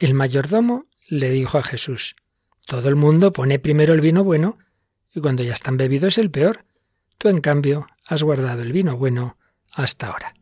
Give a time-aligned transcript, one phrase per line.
[0.00, 2.14] El mayordomo le dijo a Jesús,
[2.66, 4.56] Todo el mundo pone primero el vino bueno
[5.14, 6.64] y cuando ya están bebidos el peor.
[7.18, 9.36] Tú, en cambio, has guardado el vino bueno
[9.70, 10.34] hasta ahora.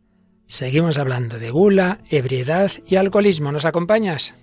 [0.47, 3.51] Seguimos hablando de gula, ebriedad y alcoholismo.
[3.51, 4.37] ¿Nos acompañas?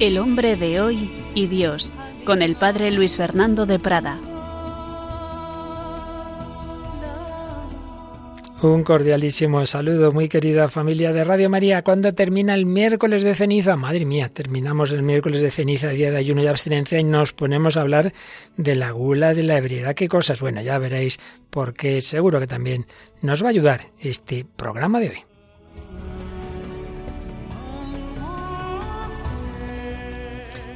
[0.00, 1.92] El hombre de hoy y Dios,
[2.24, 4.18] con el padre Luis Fernando de Prada.
[8.62, 11.84] Un cordialísimo saludo, muy querida familia de Radio María.
[11.84, 13.76] ¿Cuándo termina el miércoles de ceniza?
[13.76, 17.76] Madre mía, terminamos el miércoles de ceniza, día de ayuno y abstinencia, y nos ponemos
[17.76, 18.14] a hablar
[18.56, 19.94] de la gula, de la ebriedad.
[19.94, 20.40] ¿Qué cosas?
[20.40, 22.86] Bueno, ya veréis, porque seguro que también
[23.20, 25.29] nos va a ayudar este programa de hoy.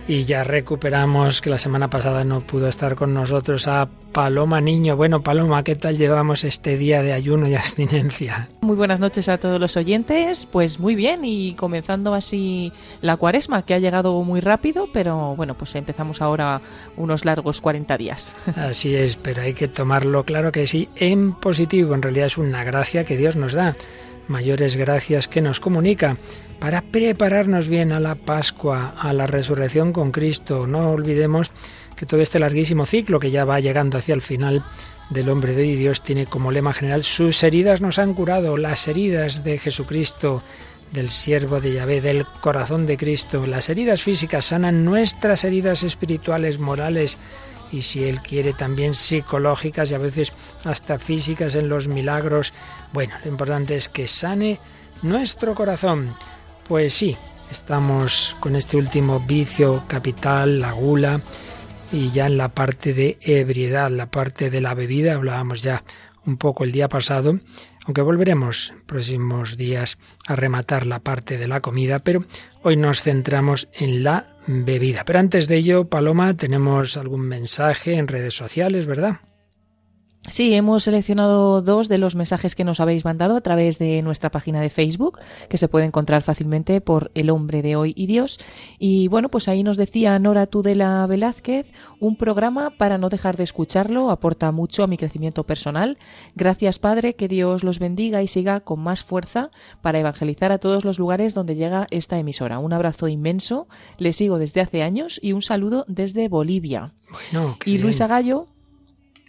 [0.07, 4.97] Y ya recuperamos que la semana pasada no pudo estar con nosotros a Paloma Niño.
[4.97, 8.51] Bueno, Paloma, ¿qué tal llevamos este día de ayuno y abstinencia?
[8.61, 10.47] Muy buenas noches a todos los oyentes.
[10.47, 15.57] Pues muy bien y comenzando así la cuaresma, que ha llegado muy rápido, pero bueno,
[15.57, 16.61] pues empezamos ahora
[16.99, 18.37] unos largos 40 días.
[18.57, 21.95] Así es, pero hay que tomarlo claro que sí, en positivo.
[21.95, 23.75] En realidad es una gracia que Dios nos da
[24.28, 26.17] mayores gracias que nos comunica
[26.58, 30.67] para prepararnos bien a la Pascua, a la resurrección con Cristo.
[30.67, 31.53] No olvidemos
[31.97, 34.64] que todo este larguísimo ciclo que ya va llegando hacia el final
[35.11, 38.89] del hombre de hoy, Dios tiene como lema general, sus heridas nos han curado, las
[38.89, 40.42] heridas de Jesucristo,
[40.92, 43.46] del siervo de Yahvé, del corazón de Cristo.
[43.46, 47.18] Las heridas físicas sanan nuestras heridas espirituales, morales
[47.74, 50.33] y si Él quiere también psicológicas y a veces
[50.64, 52.52] hasta físicas en los milagros.
[52.92, 54.61] Bueno, lo importante es que sane
[55.02, 56.14] nuestro corazón.
[56.68, 57.17] Pues sí,
[57.51, 61.20] estamos con este último vicio capital, la gula,
[61.90, 65.83] y ya en la parte de ebriedad, la parte de la bebida, hablábamos ya
[66.24, 67.40] un poco el día pasado,
[67.86, 72.24] aunque volveremos próximos días a rematar la parte de la comida, pero
[72.63, 75.05] hoy nos centramos en la bebida.
[75.05, 79.17] Pero antes de ello, Paloma, tenemos algún mensaje en redes sociales, ¿verdad?
[80.27, 84.30] Sí, hemos seleccionado dos de los mensajes que nos habéis mandado a través de nuestra
[84.30, 85.18] página de Facebook,
[85.51, 88.39] que se puede encontrar fácilmente por El hombre de hoy y Dios.
[88.79, 93.45] Y bueno, pues ahí nos decía Nora Tudela Velázquez, un programa para no dejar de
[93.45, 95.98] escucharlo, aporta mucho a mi crecimiento personal.
[96.34, 99.51] Gracias, Padre, que Dios los bendiga y siga con más fuerza
[99.83, 102.58] para evangelizar a todos los lugares donde llega esta emisora.
[102.61, 103.68] Un abrazo inmenso,
[103.98, 106.95] le sigo desde hace años y un saludo desde Bolivia.
[107.13, 108.48] Bueno, y Luisa Gallo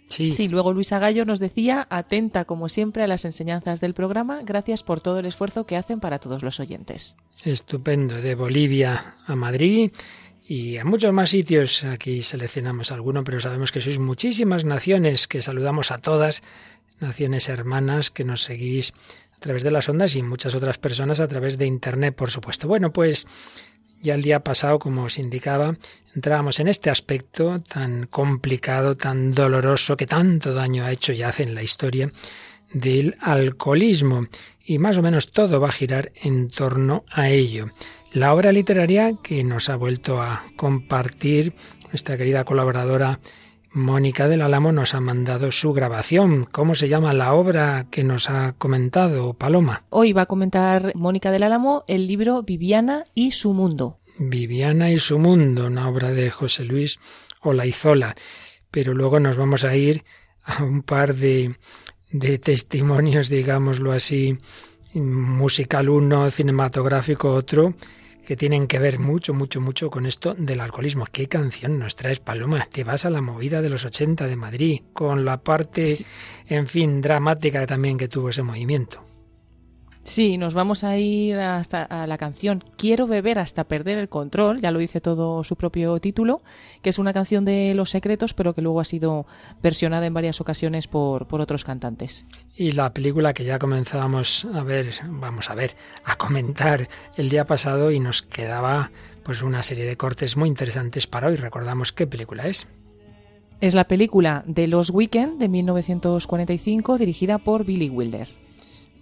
[0.08, 0.34] Sí.
[0.34, 4.82] sí, luego Luisa Gallo nos decía, atenta como siempre a las enseñanzas del programa, gracias
[4.82, 7.16] por todo el esfuerzo que hacen para todos los oyentes.
[7.44, 9.90] Estupendo, de Bolivia a Madrid
[10.48, 11.84] y a muchos más sitios.
[11.84, 16.42] Aquí seleccionamos alguno, pero sabemos que sois muchísimas naciones, que saludamos a todas,
[17.00, 18.94] naciones hermanas que nos seguís
[19.36, 22.68] a través de las ondas y muchas otras personas a través de Internet, por supuesto.
[22.68, 23.26] Bueno, pues
[24.06, 25.76] ya el día pasado, como os indicaba,
[26.14, 31.42] entrábamos en este aspecto tan complicado, tan doloroso, que tanto daño ha hecho y hace
[31.42, 32.12] en la historia
[32.72, 34.28] del alcoholismo.
[34.64, 37.66] Y más o menos todo va a girar en torno a ello.
[38.12, 41.54] La obra literaria que nos ha vuelto a compartir
[41.88, 43.20] nuestra querida colaboradora
[43.76, 46.48] Mónica del Álamo nos ha mandado su grabación.
[46.50, 49.84] ¿Cómo se llama la obra que nos ha comentado Paloma?
[49.90, 53.98] Hoy va a comentar Mónica del Álamo el libro Viviana y su mundo.
[54.18, 56.98] Viviana y su mundo, una obra de José Luis
[57.42, 58.16] Olaizola.
[58.70, 60.04] Pero luego nos vamos a ir
[60.42, 61.56] a un par de,
[62.10, 64.38] de testimonios, digámoslo así,
[64.94, 67.74] musical uno, cinematográfico otro,
[68.26, 71.06] que tienen que ver mucho, mucho, mucho con esto del alcoholismo.
[71.10, 72.66] ¿Qué canción nos traes, Paloma?
[72.70, 76.04] Te vas a la movida de los 80 de Madrid, con la parte, sí.
[76.48, 79.02] en fin, dramática también que tuvo ese movimiento.
[80.06, 84.60] Sí, nos vamos a ir hasta a la canción Quiero beber hasta perder el control,
[84.60, 86.42] ya lo dice todo su propio título,
[86.80, 89.26] que es una canción de Los Secretos, pero que luego ha sido
[89.64, 92.24] versionada en varias ocasiones por, por otros cantantes.
[92.54, 95.74] Y la película que ya comenzábamos a ver, vamos a ver,
[96.04, 98.92] a comentar el día pasado y nos quedaba
[99.24, 101.36] pues una serie de cortes muy interesantes para hoy.
[101.36, 102.68] Recordamos qué película es.
[103.60, 108.45] Es la película de Los Weekend de 1945 dirigida por Billy Wilder.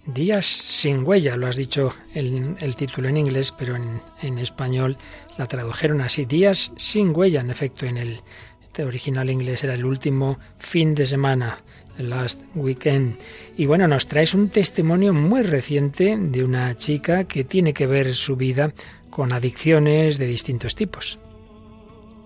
[0.05, 4.97] Días sin huella, lo has dicho el, el título en inglés, pero en, en, español
[5.37, 8.21] la tradujeron así, Días sin huella, en efecto, en el
[8.83, 11.59] original inglés era el último fin de semana,
[11.97, 13.17] the last weekend.
[13.55, 18.13] Y bueno, nos traes un testimonio muy reciente de una chica que tiene que ver
[18.13, 18.73] su vida
[19.09, 21.19] con adicciones de distintos tipos.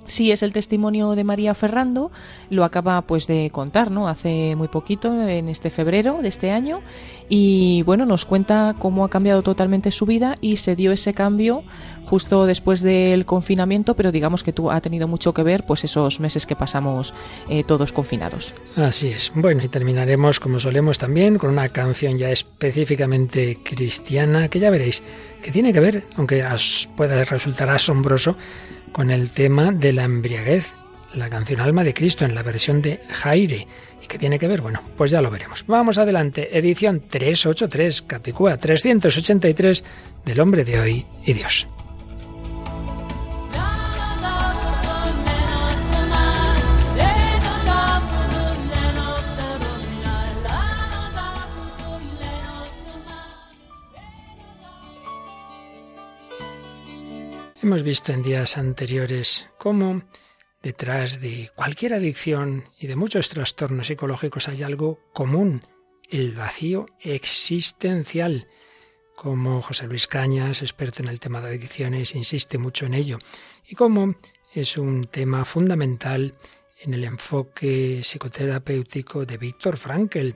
[0.09, 2.11] Sí, es el testimonio de María Ferrando,
[2.49, 4.07] lo acaba pues de contar, ¿no?
[4.07, 6.81] Hace muy poquito, en este febrero de este año,
[7.29, 11.63] y bueno, nos cuenta cómo ha cambiado totalmente su vida y se dio ese cambio
[12.05, 16.19] justo después del confinamiento, pero digamos que tú ha tenido mucho que ver pues esos
[16.19, 17.13] meses que pasamos
[17.47, 18.55] eh, todos confinados.
[18.75, 19.31] Así es.
[19.35, 25.03] Bueno, y terminaremos como solemos también con una canción ya específicamente cristiana que ya veréis
[25.43, 28.35] que tiene que ver, aunque os pueda resultar asombroso,
[28.91, 30.73] con el tema de la embriaguez,
[31.13, 33.67] la canción Alma de Cristo en la versión de Jaire.
[34.01, 34.61] ¿Y qué tiene que ver?
[34.61, 35.65] Bueno, pues ya lo veremos.
[35.67, 39.83] Vamos adelante, edición 383, Capicúa 383
[40.25, 41.67] del hombre de hoy y Dios.
[57.61, 60.01] Hemos visto en días anteriores cómo
[60.63, 65.63] detrás de cualquier adicción y de muchos trastornos psicológicos hay algo común,
[66.09, 68.47] el vacío existencial.
[69.13, 73.19] Como José Luis Cañas, experto en el tema de adicciones, insiste mucho en ello.
[73.67, 74.15] Y cómo
[74.53, 76.35] es un tema fundamental
[76.81, 80.29] en el enfoque psicoterapéutico de Víctor Frankl,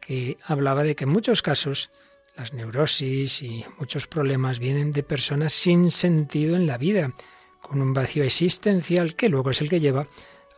[0.00, 1.90] que hablaba de que en muchos casos
[2.36, 7.12] las neurosis y muchos problemas vienen de personas sin sentido en la vida,
[7.60, 10.08] con un vacío existencial que luego es el que lleva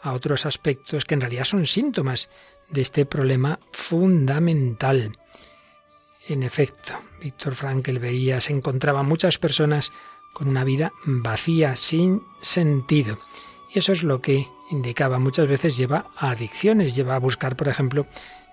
[0.03, 2.31] a otros aspectos que en realidad son síntomas
[2.69, 5.17] de este problema fundamental.
[6.29, 9.93] En efecto, Víctor Frankl veía, se encontraba muchas personas
[10.33, 13.19] con una vida vacía, sin sentido.
[13.75, 17.69] Y eso es lo que indicaba muchas veces lleva a adicciones, lleva a buscar, por
[17.69, 18.07] ejemplo,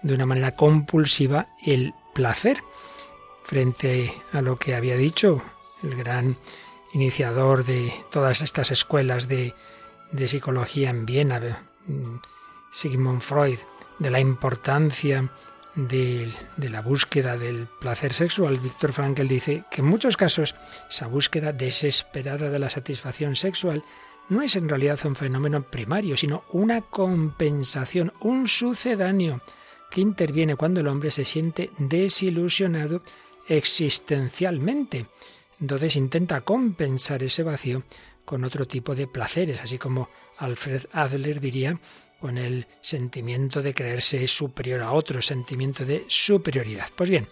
[0.03, 2.61] de una manera compulsiva el placer
[3.43, 5.41] frente a lo que había dicho
[5.83, 6.37] el gran
[6.93, 9.53] iniciador de todas estas escuelas de,
[10.25, 11.63] psicología en Viena,
[12.71, 13.59] Sigmund Freud,
[13.99, 15.31] de la importancia
[15.75, 20.55] de, de, la búsqueda del placer sexual, Víctor Frankl dice que en muchos casos
[20.89, 23.83] esa búsqueda desesperada de la satisfacción sexual
[24.29, 29.41] no es en realidad un fenómeno primario, sino una compensación, un sucedáneo
[29.89, 33.01] que interviene cuando el hombre se siente desilusionado
[33.47, 35.07] existencialmente.
[35.59, 37.83] Entonces intenta compensar ese vacío
[38.25, 41.79] con otro tipo de placeres, así como Alfred Adler diría,
[42.19, 46.89] con el sentimiento de creerse superior a otro, sentimiento de superioridad.
[46.95, 47.27] Pues bien,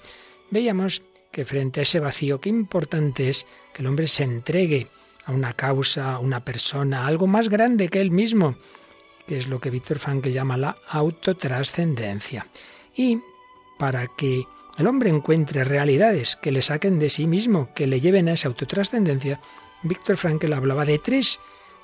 [0.49, 4.87] veíamos que frente a ese vacío, qué importante es que el hombre se entregue
[5.25, 8.55] a una causa, a una persona, a algo más grande que él mismo,
[9.27, 12.47] que es lo que Víctor Frankl llama la autotrascendencia.
[12.95, 13.19] Y
[13.77, 14.43] para que
[14.79, 18.47] el hombre encuentre realidades que le saquen de sí mismo, que le lleven a esa
[18.47, 19.41] autotrascendencia,
[19.83, 21.39] Víctor Frankl hablaba de tres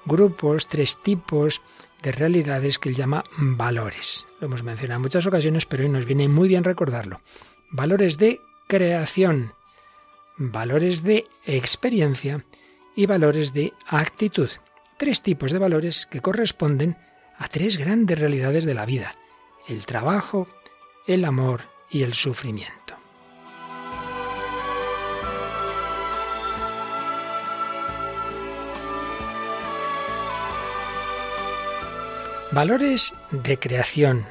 [0.06, 1.62] grupos, tres tipos
[2.02, 4.26] de realidades que él llama valores.
[4.40, 7.22] Lo hemos mencionado en muchas ocasiones, pero hoy nos viene muy bien recordarlo.
[7.72, 9.54] Valores de creación,
[10.38, 12.46] valores de experiencia
[12.96, 14.50] y valores de actitud.
[14.98, 16.96] Tres tipos de valores que corresponden
[17.38, 19.16] a tres grandes realidades de la vida.
[19.68, 20.48] El trabajo,
[21.08, 22.85] el amor y el sufrimiento.
[32.56, 34.26] Valores de creación,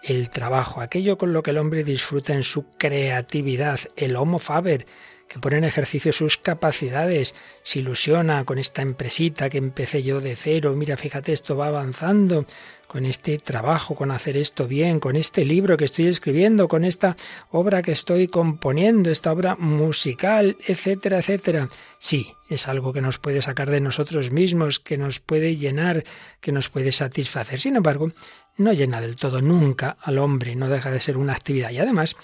[0.00, 4.86] el trabajo, aquello con lo que el hombre disfruta en su creatividad, el homo faber,
[5.28, 10.36] que pone en ejercicio sus capacidades, se ilusiona con esta empresita que empecé yo de
[10.36, 12.46] cero, mira, fíjate, esto va avanzando,
[12.86, 17.16] con este trabajo, con hacer esto bien, con este libro que estoy escribiendo, con esta
[17.50, 21.68] obra que estoy componiendo, esta obra musical, etcétera, etcétera.
[21.98, 26.04] Sí, es algo que nos puede sacar de nosotros mismos, que nos puede llenar,
[26.40, 27.60] que nos puede satisfacer.
[27.60, 28.12] Sin embargo,
[28.56, 32.16] no llena del todo nunca al hombre, no deja de ser una actividad y además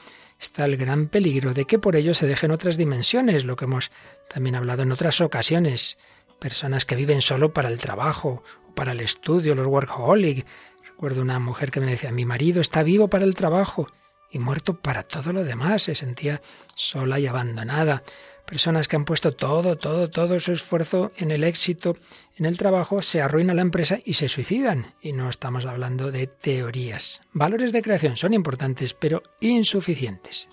[0.42, 3.92] está el gran peligro de que por ello se dejen otras dimensiones, lo que hemos
[4.28, 5.98] también hablado en otras ocasiones,
[6.40, 10.44] personas que viven solo para el trabajo o para el estudio, los workaholic.
[10.84, 13.86] Recuerdo una mujer que me decía, mi marido está vivo para el trabajo
[14.30, 16.42] y muerto para todo lo demás, se sentía
[16.74, 18.02] sola y abandonada.
[18.46, 21.96] Personas que han puesto todo, todo, todo su esfuerzo en el éxito,
[22.36, 24.94] en el trabajo, se arruina la empresa y se suicidan.
[25.00, 27.22] Y no estamos hablando de teorías.
[27.32, 30.48] Valores de creación son importantes, pero insuficientes.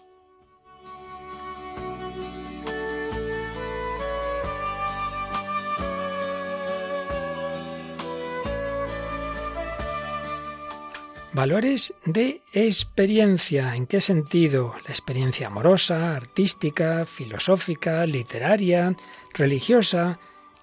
[11.31, 13.75] Valores de experiencia.
[13.75, 14.74] ¿En qué sentido?
[14.86, 18.95] La experiencia amorosa, artística, filosófica, literaria,
[19.36, 20.19] religiosa,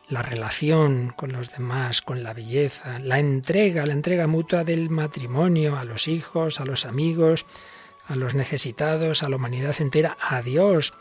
[0.08, 5.76] la relación con los demás, con la belleza, la entrega, la entrega mutua del matrimonio
[5.76, 7.46] a los hijos, a los amigos,
[8.08, 10.94] a los necesitados, a la humanidad entera, a Dios.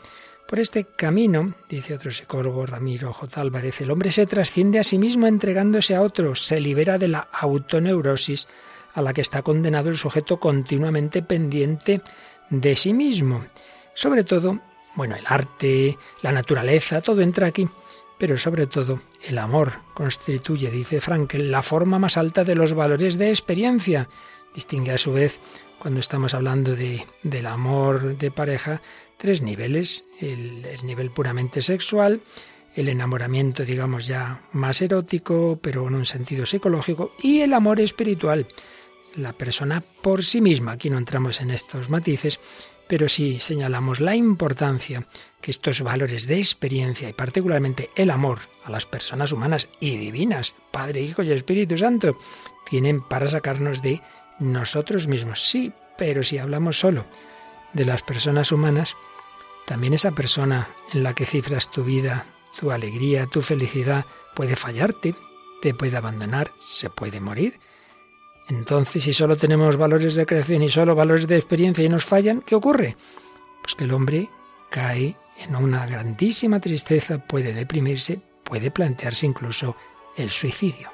[0.46, 3.40] Por este camino, dice otro psicólogo Ramiro J.
[3.40, 7.28] Álvarez, el hombre se trasciende a sí mismo entregándose a otros, se libera de la
[7.32, 8.46] autoneurosis
[8.96, 12.00] a la que está condenado el sujeto continuamente pendiente
[12.48, 13.44] de sí mismo.
[13.94, 14.58] Sobre todo,
[14.94, 17.68] bueno, el arte, la naturaleza, todo entra aquí,
[18.18, 23.18] pero sobre todo el amor constituye, dice Frankel, la forma más alta de los valores
[23.18, 24.08] de experiencia.
[24.54, 25.40] Distingue a su vez,
[25.78, 28.80] cuando estamos hablando de, del amor de pareja,
[29.18, 30.06] tres niveles.
[30.20, 32.22] El, el nivel puramente sexual,
[32.74, 38.46] el enamoramiento, digamos, ya más erótico, pero en un sentido psicológico, y el amor espiritual,
[39.16, 40.72] la persona por sí misma.
[40.72, 42.38] Aquí no entramos en estos matices,
[42.88, 45.06] pero sí señalamos la importancia
[45.40, 50.54] que estos valores de experiencia y particularmente el amor a las personas humanas y divinas,
[50.70, 52.18] Padre, Hijo y Espíritu Santo,
[52.68, 54.02] tienen para sacarnos de
[54.38, 55.40] nosotros mismos.
[55.40, 57.04] Sí, pero si hablamos solo
[57.72, 58.96] de las personas humanas,
[59.66, 62.26] también esa persona en la que cifras tu vida,
[62.58, 65.14] tu alegría, tu felicidad, puede fallarte,
[65.60, 67.58] te puede abandonar, se puede morir
[68.48, 72.42] entonces, si solo tenemos valores de creación y solo valores de experiencia y nos fallan,
[72.42, 72.96] ¿qué ocurre?
[73.62, 74.30] Pues que el hombre
[74.70, 79.76] cae en una grandísima tristeza, puede deprimirse, puede plantearse incluso
[80.16, 80.90] el suicidio.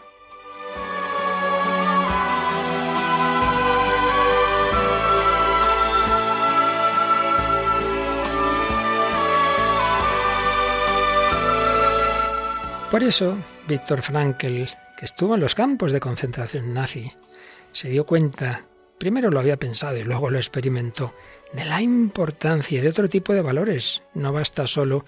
[12.90, 14.64] Por eso, Víctor Frankl,
[14.98, 17.10] que estuvo en los campos de concentración nazi,
[17.72, 18.62] se dio cuenta,
[18.98, 21.14] primero lo había pensado y luego lo experimentó,
[21.52, 24.02] de la importancia de otro tipo de valores.
[24.14, 25.04] No basta solo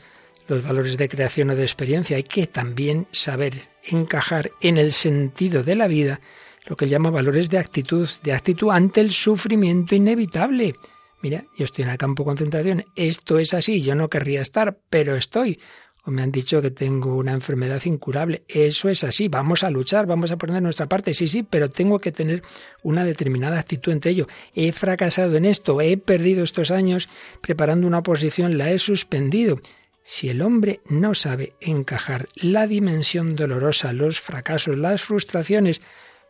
[0.46, 5.62] los valores de creación o de experiencia, hay que también saber encajar en el sentido
[5.62, 6.20] de la vida
[6.66, 10.74] lo que él llama valores de actitud, de actitud ante el sufrimiento inevitable.
[11.22, 14.78] Mira, yo estoy en el campo de concentración, esto es así, yo no querría estar,
[14.90, 15.60] pero estoy
[16.06, 18.42] o me han dicho que tengo una enfermedad incurable.
[18.46, 21.98] Eso es así, vamos a luchar, vamos a poner nuestra parte, sí, sí, pero tengo
[21.98, 22.42] que tener
[22.82, 24.28] una determinada actitud ante ello.
[24.54, 27.08] He fracasado en esto, he perdido estos años
[27.40, 29.60] preparando una oposición, la he suspendido.
[30.02, 35.80] Si el hombre no sabe encajar la dimensión dolorosa, los fracasos, las frustraciones,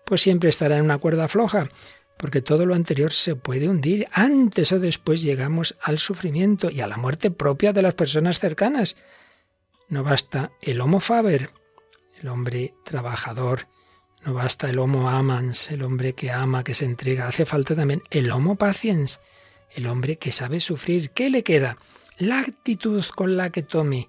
[0.04, 1.69] pues siempre estará en una cuerda floja,
[2.16, 4.07] porque todo lo anterior se puede hundir.
[4.12, 8.97] Antes o después llegamos al sufrimiento y a la muerte propia de las personas cercanas.
[9.88, 11.50] No basta el homo faber,
[12.21, 13.69] el hombre trabajador,
[14.25, 18.03] no basta el homo amans, el hombre que ama, que se entrega, hace falta también
[18.11, 19.21] el homo paciens,
[19.71, 21.11] el hombre que sabe sufrir.
[21.11, 21.76] ¿Qué le queda?
[22.17, 24.09] La actitud con la que tome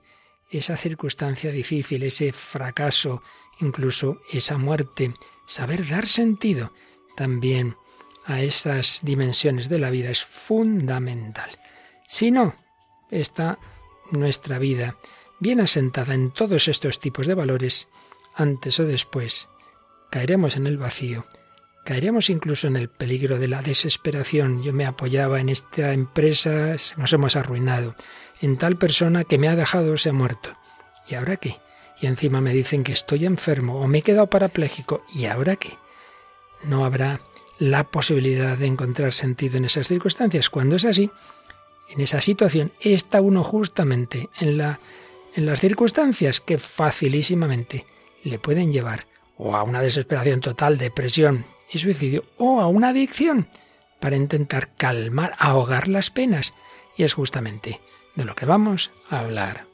[0.50, 3.22] esa circunstancia difícil, ese fracaso,
[3.60, 5.14] incluso esa muerte,
[5.46, 6.72] saber dar sentido
[7.18, 7.76] también
[8.26, 11.50] a esas dimensiones de la vida es fundamental.
[12.08, 12.56] Si no,
[13.12, 13.60] está
[14.12, 14.98] nuestra vida
[15.40, 17.88] bien asentada en todos estos tipos de valores,
[18.36, 19.50] antes o después
[20.10, 21.26] caeremos en el vacío,
[21.84, 24.64] caeremos incluso en el peligro de la desesperación.
[24.64, 27.96] Yo me apoyaba en esta empresa, nos hemos arruinado,
[28.42, 30.58] en tal persona que me ha dejado se ha muerto.
[31.08, 31.60] ¿Y ahora qué?
[32.02, 35.06] Y encima me dicen que estoy enfermo o me he quedado parapléjico.
[35.14, 35.78] ¿Y ahora qué?
[36.64, 37.22] No habrá
[37.58, 40.50] la posibilidad de encontrar sentido en esas circunstancias.
[40.50, 41.10] Cuando es así,
[41.90, 44.80] en esa situación está uno justamente en la
[45.36, 47.86] en las circunstancias que facilísimamente
[48.24, 49.06] le pueden llevar
[49.38, 53.48] o a una desesperación total, depresión y suicidio, o a una adicción
[54.00, 56.54] para intentar calmar, ahogar las penas.
[56.98, 57.82] Y es justamente
[58.16, 59.68] de lo que vamos a hablar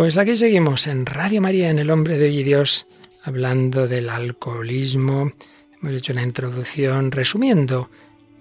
[0.00, 2.86] Pues aquí seguimos en Radio María, en El Hombre de Hoy y Dios,
[3.22, 5.30] hablando del alcoholismo.
[5.74, 7.90] Hemos hecho una introducción resumiendo,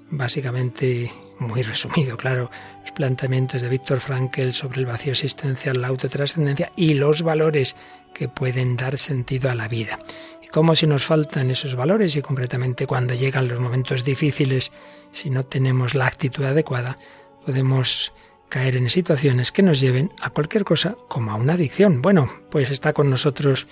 [0.10, 2.50] básicamente muy resumido, claro,
[2.84, 7.76] los planteamientos de Víctor Frankel sobre el vacío existencial, la autotrascendencia y los valores
[8.14, 10.00] que pueden dar sentido a la vida.
[10.42, 14.72] Y cómo si nos faltan esos valores y concretamente cuando llegan los momentos difíciles,
[15.12, 16.98] si no tenemos la actitud adecuada,
[17.46, 18.14] podemos
[18.50, 22.02] caer en situaciones que nos lleven a cualquier cosa como a una adicción.
[22.02, 23.68] Bueno, pues está con nosotros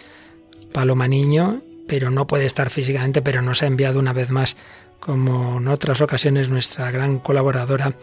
[0.72, 4.58] Paloma Niño, pero no puede estar físicamente, pero nos ha enviado una vez más,
[5.00, 7.94] como en otras ocasiones, nuestra gran colaboradora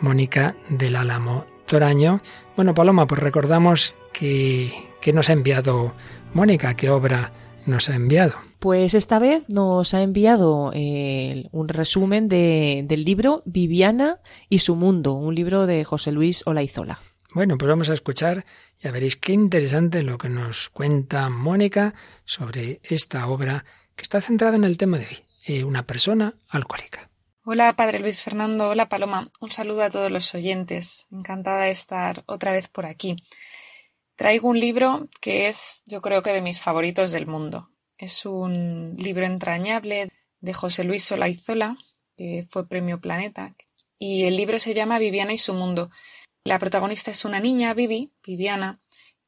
[0.00, 2.20] Mónica del Álamo Toraño.
[2.56, 5.92] Bueno, Paloma, pues recordamos que, que nos ha enviado
[6.32, 7.32] Mónica, qué obra
[7.66, 8.34] nos ha enviado.
[8.64, 15.12] Pues esta vez nos ha enviado eh, un resumen del libro Viviana y su mundo,
[15.12, 16.98] un libro de José Luis Olaizola.
[17.34, 18.46] Bueno, pues vamos a escuchar,
[18.78, 21.92] ya veréis qué interesante lo que nos cuenta Mónica
[22.24, 27.10] sobre esta obra que está centrada en el tema de hoy, eh, una persona alcohólica.
[27.44, 28.70] Hola, Padre Luis Fernando.
[28.70, 29.28] Hola, Paloma.
[29.42, 31.06] Un saludo a todos los oyentes.
[31.12, 33.16] Encantada de estar otra vez por aquí.
[34.16, 37.68] Traigo un libro que es, yo creo que, de mis favoritos del mundo.
[37.98, 40.10] Es un libro entrañable
[40.40, 41.76] de José Luis Solaizola,
[42.16, 43.54] que fue premio Planeta,
[43.98, 45.90] y el libro se llama Viviana y su mundo.
[46.44, 48.78] La protagonista es una niña, Vivi, Viviana,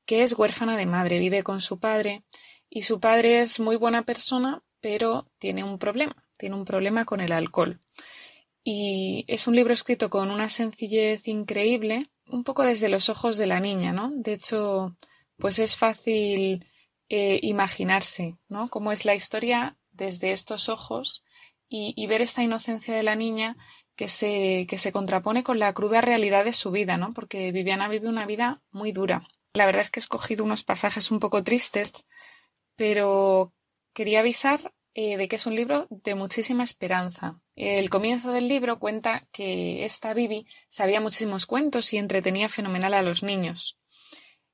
[0.05, 2.23] que es huérfana de madre, vive con su padre,
[2.69, 7.21] y su padre es muy buena persona, pero tiene un problema, tiene un problema con
[7.21, 7.81] el alcohol.
[8.63, 13.47] Y es un libro escrito con una sencillez increíble, un poco desde los ojos de
[13.47, 14.11] la niña, ¿no?
[14.13, 14.97] De hecho,
[15.39, 16.67] pues es fácil
[17.09, 18.69] eh, imaginarse, ¿no?
[18.69, 21.25] Cómo es la historia desde estos ojos
[21.69, 23.57] y, ver esta inocencia de la niña
[23.97, 27.13] que se, que se contrapone con la cruda realidad de su vida, ¿no?
[27.13, 29.27] Porque Viviana vive una vida muy dura.
[29.53, 32.07] La verdad es que he escogido unos pasajes un poco tristes,
[32.77, 33.53] pero
[33.95, 37.41] quería avisar eh, de que es un libro de muchísima esperanza.
[37.55, 43.03] El comienzo del libro cuenta que esta Vivi sabía muchísimos cuentos y entretenía fenomenal a
[43.03, 43.79] los niños.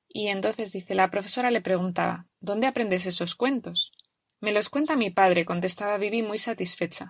[0.07, 3.93] Y entonces dice la profesora le preguntaba ¿Dónde aprendes esos cuentos?
[4.41, 7.09] Me los cuenta mi padre, contestaba Vivi muy satisfecha.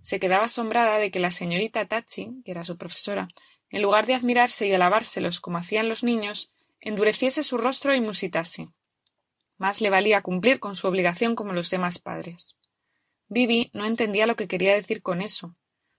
[0.00, 3.28] Se quedaba asombrada de que la señorita Tachi, que era su profesora,
[3.68, 8.70] en lugar de admirarse y alabárselos como hacían los niños, endureciese su rostro y musitase.
[9.58, 12.56] Más le valía cumplir con su obligación como los demás padres.
[13.28, 15.54] Vivi no entendía lo que quería decir con eso.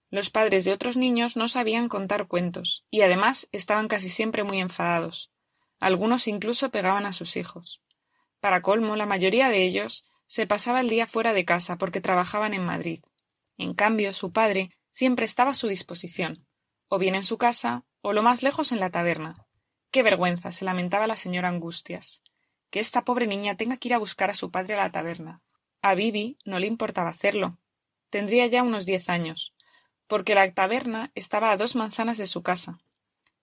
[0.10, 4.60] Los padres de otros niños no sabían contar cuentos, y además estaban casi siempre muy
[4.60, 5.30] enfadados.
[5.80, 7.84] Algunos incluso pegaban a sus hijos.
[8.44, 12.54] Para colmo, la mayoría de ellos se pasaba el día fuera de casa porque trabajaban
[12.54, 13.02] en Madrid.
[13.58, 16.46] En cambio, su padre siempre estaba a su disposición,
[16.90, 19.48] o bien en su casa, o lo más lejos en la taberna.
[19.92, 22.22] Qué vergüenza, se lamentaba la señora Angustias,
[22.70, 25.42] que esta pobre niña tenga que ir a buscar a su padre a la taberna.
[25.82, 27.60] A Bibi no le importaba hacerlo.
[28.10, 29.54] Tendría ya unos diez años,
[30.06, 32.82] porque la taberna estaba a dos manzanas de su casa,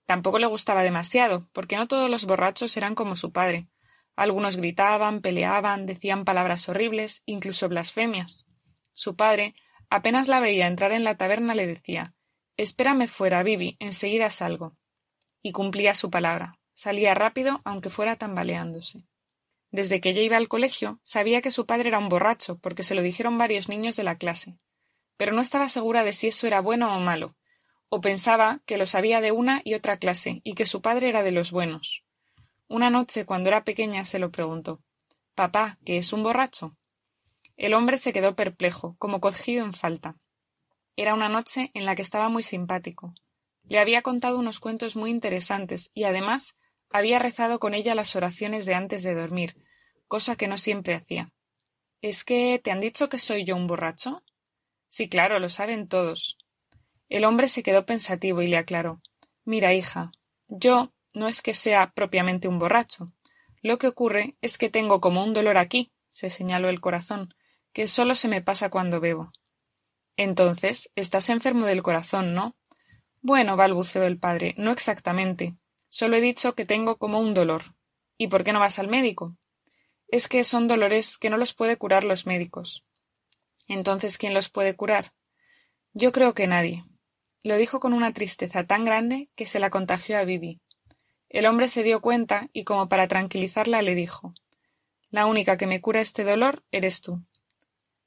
[0.04, 3.69] Tampoco le gustaba demasiado, porque no todos los borrachos eran como su padre.
[4.20, 8.46] Algunos gritaban, peleaban, decían palabras horribles, incluso blasfemias.
[8.92, 9.54] Su padre,
[9.88, 12.12] apenas la veía entrar en la taberna, le decía
[12.58, 14.76] Espérame fuera, Bibi, enseguida salgo.
[15.40, 16.58] Y cumplía su palabra.
[16.74, 19.06] Salía rápido, aunque fuera tambaleándose.
[19.70, 22.94] Desde que ella iba al colegio, sabía que su padre era un borracho, porque se
[22.94, 24.58] lo dijeron varios niños de la clase.
[25.16, 27.38] Pero no estaba segura de si eso era bueno o malo,
[27.88, 31.22] o pensaba que lo sabía de una y otra clase y que su padre era
[31.22, 32.04] de los buenos.
[32.70, 34.80] Una noche, cuando era pequeña, se lo preguntó
[35.34, 36.76] Papá, ¿que es un borracho?
[37.56, 40.14] El hombre se quedó perplejo, como cogido en falta.
[40.94, 43.12] Era una noche en la que estaba muy simpático.
[43.64, 46.54] Le había contado unos cuentos muy interesantes y además
[46.90, 49.56] había rezado con ella las oraciones de antes de dormir,
[50.06, 51.32] cosa que no siempre hacía.
[52.02, 54.22] ¿Es que te han dicho que soy yo un borracho?
[54.86, 56.38] Sí, claro, lo saben todos.
[57.08, 59.00] El hombre se quedó pensativo y le aclaró
[59.44, 60.12] Mira, hija,
[60.46, 63.12] yo no es que sea propiamente un borracho.
[63.62, 67.34] Lo que ocurre es que tengo como un dolor aquí, se señaló el corazón,
[67.72, 69.32] que solo se me pasa cuando bebo.
[70.16, 72.56] Entonces, estás enfermo del corazón, ¿no?
[73.22, 75.56] Bueno, balbuceó el padre, no exactamente.
[75.88, 77.62] Solo he dicho que tengo como un dolor.
[78.16, 79.36] ¿Y por qué no vas al médico?
[80.08, 82.84] Es que son dolores que no los puede curar los médicos.
[83.68, 85.12] Entonces, ¿quién los puede curar?
[85.92, 86.84] Yo creo que nadie.
[87.42, 90.60] Lo dijo con una tristeza tan grande que se la contagió a Bibi.
[91.30, 94.34] El hombre se dio cuenta y como para tranquilizarla le dijo
[95.10, 97.22] La única que me cura este dolor eres tú.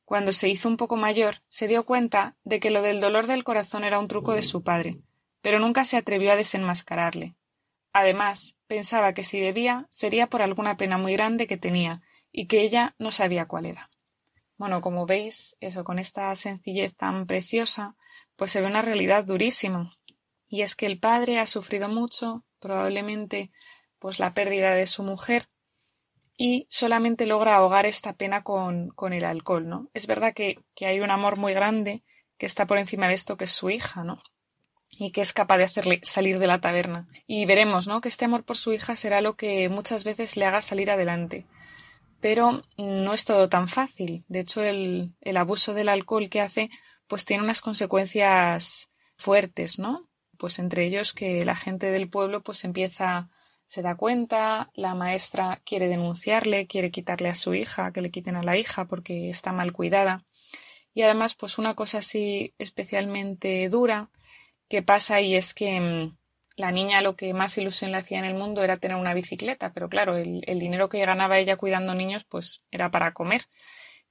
[0.04, 3.46] Cuando se hizo un poco mayor, se dio cuenta de que lo del dolor del
[3.46, 5.00] corazón era un truco de su padre,
[5.42, 7.36] pero nunca se atrevió a desenmascararle.
[7.94, 12.62] Además, pensaba que si bebía sería por alguna pena muy grande que tenía y que
[12.62, 13.90] ella no sabía cuál era.
[14.58, 17.96] Bueno, como veis, eso con esta sencillez tan preciosa,
[18.36, 19.98] pues se ve una realidad durísima.
[20.48, 23.52] Y es que el padre ha sufrido mucho, probablemente
[24.00, 25.48] pues la pérdida de su mujer,
[26.38, 29.90] y solamente logra ahogar esta pena con, con el alcohol, ¿no?
[29.94, 32.04] Es verdad que, que, hay un amor muy grande
[32.38, 34.22] que está por encima de esto, que es su hija, ¿no?
[34.92, 37.08] Y que es capaz de hacerle salir de la taberna.
[37.28, 38.02] Y veremos, ¿no?
[38.02, 41.46] Que este amor por su hija será lo que muchas veces le haga salir adelante.
[42.20, 44.24] Pero no es todo tan fácil.
[44.28, 46.70] De hecho, el, el abuso del alcohol que hace,
[47.08, 50.10] pues tiene unas consecuencias fuertes, ¿no?
[50.44, 53.30] Pues entre ellos que la gente del pueblo pues empieza
[53.64, 58.36] se da cuenta, la maestra quiere denunciarle, quiere quitarle a su hija, que le quiten
[58.36, 60.26] a la hija porque está mal cuidada.
[60.94, 64.10] Y además, pues una cosa así especialmente dura
[64.68, 66.18] que pasa y es que mm,
[66.58, 69.72] la niña lo que más ilusión le hacía en el mundo era tener una bicicleta,
[69.72, 73.44] pero claro, el, el dinero que ganaba ella cuidando niños pues era para comer.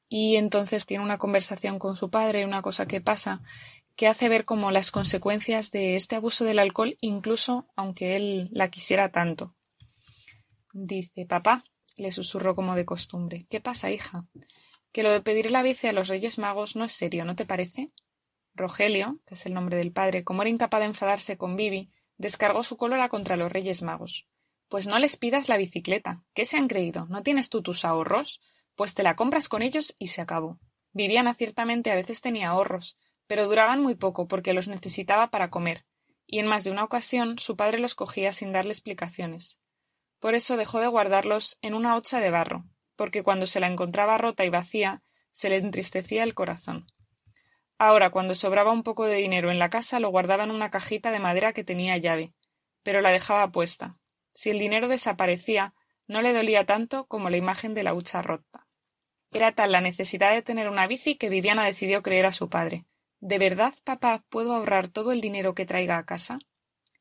[0.09, 3.43] Y entonces tiene una conversación con su padre, una cosa que pasa
[3.97, 8.71] que hace ver como las consecuencias de este abuso del alcohol, incluso aunque él la
[8.71, 9.55] quisiera tanto.
[10.73, 11.65] Dice Papá,
[11.97, 13.47] le susurró como de costumbre.
[13.51, 14.27] ¿Qué pasa, hija?
[14.93, 17.47] Que lo de pedir la bici a los Reyes Magos no es serio, ¿no te
[17.47, 17.91] parece?
[18.55, 22.63] Rogelio, que es el nombre del padre, como era incapaz de enfadarse con Vivi, descargó
[22.63, 24.29] su cólera contra los Reyes Magos.
[24.69, 26.23] Pues no les pidas la bicicleta.
[26.35, 27.07] ¿Qué se han creído?
[27.07, 28.41] ¿No tienes tú tus ahorros?
[28.75, 30.59] Pues te la compras con ellos y se acabó.
[30.93, 35.85] Viviana ciertamente a veces tenía ahorros, pero duraban muy poco porque los necesitaba para comer,
[36.27, 39.59] y en más de una ocasión su padre los cogía sin darle explicaciones.
[40.19, 42.65] Por eso dejó de guardarlos en una hocha de barro,
[42.97, 46.87] porque cuando se la encontraba rota y vacía, se le entristecía el corazón.
[47.79, 51.11] Ahora, cuando sobraba un poco de dinero en la casa, lo guardaba en una cajita
[51.11, 52.33] de madera que tenía llave,
[52.83, 53.99] pero la dejaba puesta.
[54.35, 55.75] Si el dinero desaparecía,
[56.07, 58.69] no le dolía tanto como la imagen de la hucha rota.
[59.33, 62.85] Era tal la necesidad de tener una bici que Viviana decidió creer a su padre,
[63.23, 66.41] ¿De verdad, papá, puedo ahorrar todo el dinero que traiga a casa?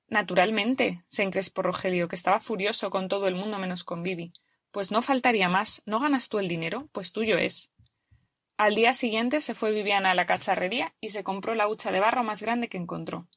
[0.08, 4.32] Naturalmente, se encrespó Rogelio, que estaba furioso con todo el mundo menos con Vivi.
[4.70, 5.82] Pues no faltaría más.
[5.88, 6.88] ¿No ganas tú el dinero?
[6.92, 7.72] Pues tuyo es.
[8.56, 12.00] Al día siguiente se fue Viviana a la cacharrería y se compró la hucha de
[12.00, 13.28] barro más grande que encontró.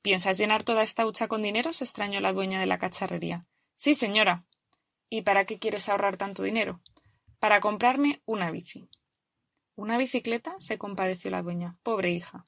[0.00, 1.72] ¿Piensas llenar toda esta hucha con dinero?
[1.72, 3.40] se extrañó la dueña de la cacharrería.
[3.72, 4.44] Sí, señora.
[5.10, 6.80] ¿Y para qué quieres ahorrar tanto dinero?
[7.40, 8.88] Para comprarme una bici.
[9.76, 10.54] ¿Una bicicleta?
[10.58, 11.76] se compadeció la dueña.
[11.82, 12.46] Pobre hija.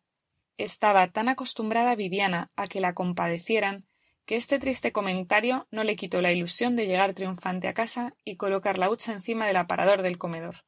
[0.56, 3.84] Estaba tan acostumbrada Viviana a que la compadecieran
[4.24, 8.36] que este triste comentario no le quitó la ilusión de llegar triunfante a casa y
[8.36, 10.64] colocar la hucha encima del aparador del comedor.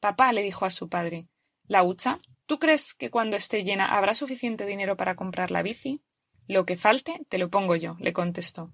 [0.00, 1.28] Papá le dijo a su padre
[1.66, 2.20] ¿La hucha?
[2.46, 6.00] ¿Tú crees que cuando esté llena habrá suficiente dinero para comprar la bici?
[6.46, 8.72] Lo que falte te lo pongo yo, le contestó.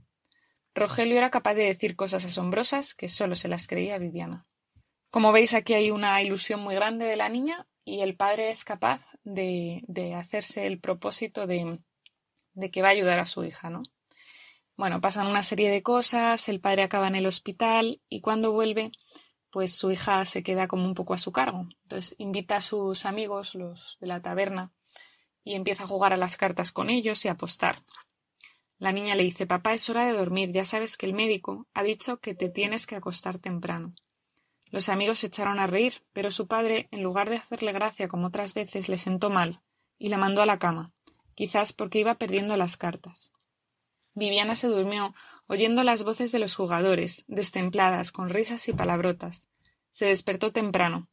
[0.73, 4.47] Rogelio era capaz de decir cosas asombrosas que sólo se las creía Viviana.
[5.15, 8.65] Como veis, aquí hay una ilusión muy grande de la niña y el padre es
[8.65, 11.79] capaz de, de hacerse el propósito de,
[12.55, 13.85] de que va a ayudar a su hija, ¿no?
[14.77, 18.91] Bueno, pasan una serie de cosas, el padre acaba en el hospital y cuando vuelve,
[19.53, 21.69] pues su hija se queda como un poco a su cargo.
[21.85, 24.73] Entonces invita a sus amigos, los de la taberna,
[25.45, 27.77] y empieza a jugar a las cartas con ellos y a apostar.
[28.79, 31.85] La niña le dice Papá, es hora de dormir, ya sabes que el médico ha
[31.85, 33.95] dicho que te tienes que acostar temprano.
[34.75, 38.27] Los amigos se echaron a reír, pero su padre, en lugar de hacerle gracia como
[38.27, 39.61] otras veces, le sentó mal
[40.01, 40.91] y la mandó a la cama,
[41.37, 43.33] quizás porque iba perdiendo las cartas.
[44.15, 45.15] Viviana se durmió
[45.47, 49.49] oyendo las voces de los jugadores, destempladas, con risas y palabrotas.
[49.91, 51.09] Se despertó temprano,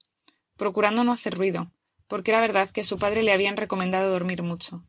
[0.58, 1.72] procurando no hacer ruido,
[2.08, 4.84] porque era verdad que a su padre le habían recomendado dormir mucho.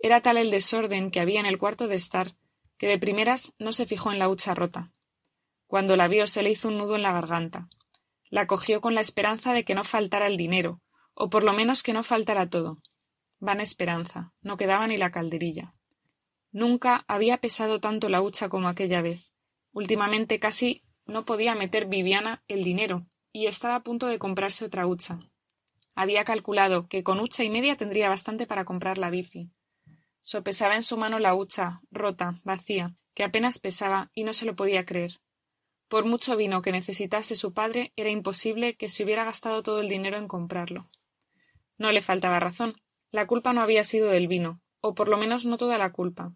[0.00, 2.34] Era tal el desorden que había en el cuarto de estar,
[2.78, 4.90] que de primeras no se fijó en la hucha rota.
[5.68, 7.68] Cuando la vio se le hizo un nudo en la garganta.
[8.32, 10.80] La cogió con la esperanza de que no faltara el dinero,
[11.12, 12.78] o por lo menos que no faltara todo.
[13.40, 15.74] Van esperanza, no quedaba ni la calderilla.
[16.50, 19.34] Nunca había pesado tanto la hucha como aquella vez.
[19.72, 24.86] Últimamente casi no podía meter Viviana el dinero, y estaba a punto de comprarse otra
[24.86, 25.18] hucha.
[25.94, 29.50] Había calculado que con hucha y media tendría bastante para comprar la bici.
[30.22, 34.56] Sopesaba en su mano la hucha, rota, vacía, que apenas pesaba y no se lo
[34.56, 35.20] podía creer.
[35.92, 39.90] Por mucho vino que necesitase su padre, era imposible que se hubiera gastado todo el
[39.90, 40.88] dinero en comprarlo.
[41.76, 42.80] No le faltaba razón.
[43.10, 46.34] La culpa no había sido del vino, o por lo menos no toda la culpa.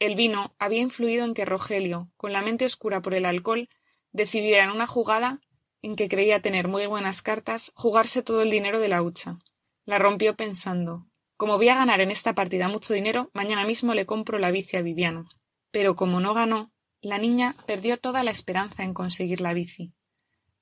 [0.00, 3.70] El vino había influido en que Rogelio, con la mente oscura por el alcohol,
[4.12, 5.40] decidiera en una jugada
[5.80, 9.38] en que creía tener muy buenas cartas, jugarse todo el dinero de la hucha.
[9.86, 11.06] La rompió pensando
[11.38, 14.76] como voy a ganar en esta partida mucho dinero, mañana mismo le compro la bici
[14.76, 15.24] a Viviano.
[15.70, 16.70] Pero como no ganó,
[17.02, 19.92] la niña perdió toda la esperanza en conseguir la bici.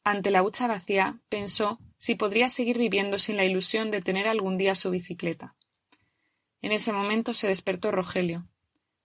[0.05, 4.57] Ante la hucha vacía, pensó si podría seguir viviendo sin la ilusión de tener algún
[4.57, 5.57] día su bicicleta.
[6.63, 8.49] En ese momento se despertó Rogelio.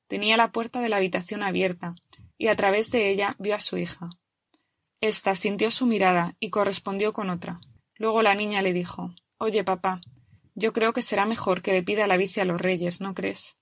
[0.07, 1.95] Tenía la puerta de la habitación abierta,
[2.37, 4.09] y a través de ella vio a su hija.
[5.01, 7.59] Esta sintió su mirada y correspondió con otra.
[7.95, 10.01] Luego la niña le dijo Oye, papá,
[10.55, 13.57] yo creo que será mejor que le pida la bici a los reyes, ¿no crees?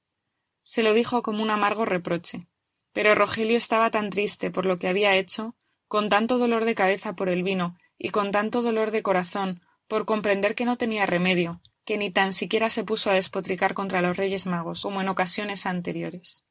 [0.64, 2.48] Se lo dijo como un amargo reproche.
[2.94, 5.56] Pero Rogelio estaba tan triste por lo que había hecho,
[5.88, 10.06] con tanto dolor de cabeza por el vino y con tanto dolor de corazón por
[10.06, 14.18] comprender que no tenía remedio, que ni tan siquiera se puso a despotricar contra los
[14.18, 16.46] Reyes Magos, como en ocasiones anteriores.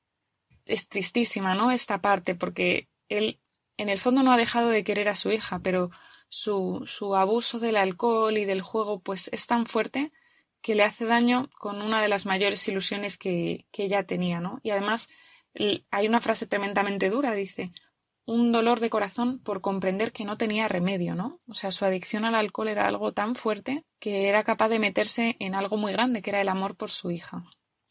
[0.67, 1.71] Es tristísima, ¿no?
[1.71, 3.41] Esta parte, porque él
[3.77, 5.91] en el fondo no ha dejado de querer a su hija, pero
[6.29, 10.13] su, su abuso del alcohol y del juego, pues es tan fuerte
[10.61, 14.61] que le hace daño con una de las mayores ilusiones que, que ella tenía, ¿no?
[14.63, 15.09] Y además
[15.55, 17.73] hay una frase tremendamente dura, dice,
[18.27, 21.41] un dolor de corazón por comprender que no tenía remedio, ¿no?
[21.49, 25.37] O sea, su adicción al alcohol era algo tan fuerte que era capaz de meterse
[25.41, 27.45] en algo muy grande, que era el amor por su hija.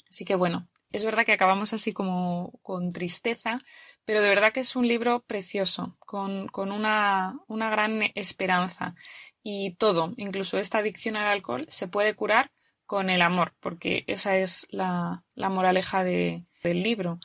[0.09, 3.61] Así que bueno, es verdad que acabamos así como con tristeza,
[4.05, 8.95] pero de verdad que es un libro precioso, con, una, gran esperanza.
[9.43, 12.51] Y todo, incluso esta adicción al alcohol, se puede curar
[12.85, 17.19] con el amor, porque esa es la, moraleja de, del libro.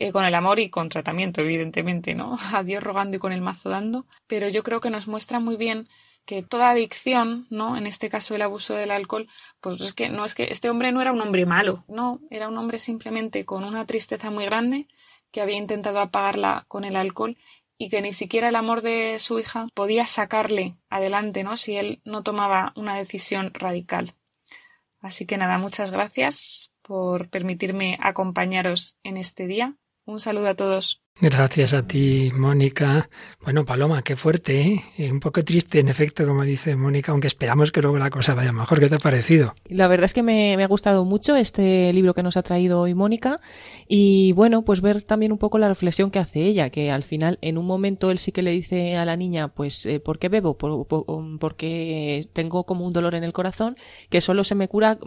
[0.00, 2.36] Eh, con el amor y con tratamiento, evidentemente, ¿no?
[2.54, 5.56] A Dios rogando y con el mazo dando, pero yo creo que nos muestra muy
[5.56, 5.88] bien
[6.24, 7.76] que toda adicción, ¿no?
[7.76, 9.26] En este caso el abuso del alcohol,
[9.60, 12.48] pues es que no es que este hombre no era un hombre malo, no, era
[12.48, 14.86] un hombre simplemente con una tristeza muy grande
[15.32, 17.36] que había intentado apagarla con el alcohol
[17.76, 21.56] y que ni siquiera el amor de su hija podía sacarle adelante, ¿no?
[21.56, 24.14] Si él no tomaba una decisión radical.
[25.00, 29.76] Así que nada, muchas gracias por permitirme acompañaros en este día
[30.08, 31.02] un saludo a todos.
[31.20, 33.10] Gracias a ti, Mónica.
[33.42, 35.10] Bueno, Paloma, qué fuerte, ¿eh?
[35.10, 38.52] Un poco triste, en efecto, como dice Mónica, aunque esperamos que luego la cosa vaya
[38.52, 38.78] mejor.
[38.78, 39.52] ¿Qué te ha parecido?
[39.66, 42.94] La verdad es que me, ha gustado mucho este libro que nos ha traído hoy
[42.94, 43.40] Mónica
[43.88, 47.38] y bueno, pues ver también un poco la reflexión que hace ella, que al final
[47.40, 50.28] en un momento él sí que le dice a la niña, pues, eh, ¿por qué
[50.28, 50.56] bebo?
[51.40, 53.76] porque tengo como un dolor en el corazón
[54.08, 54.98] que solo se me cura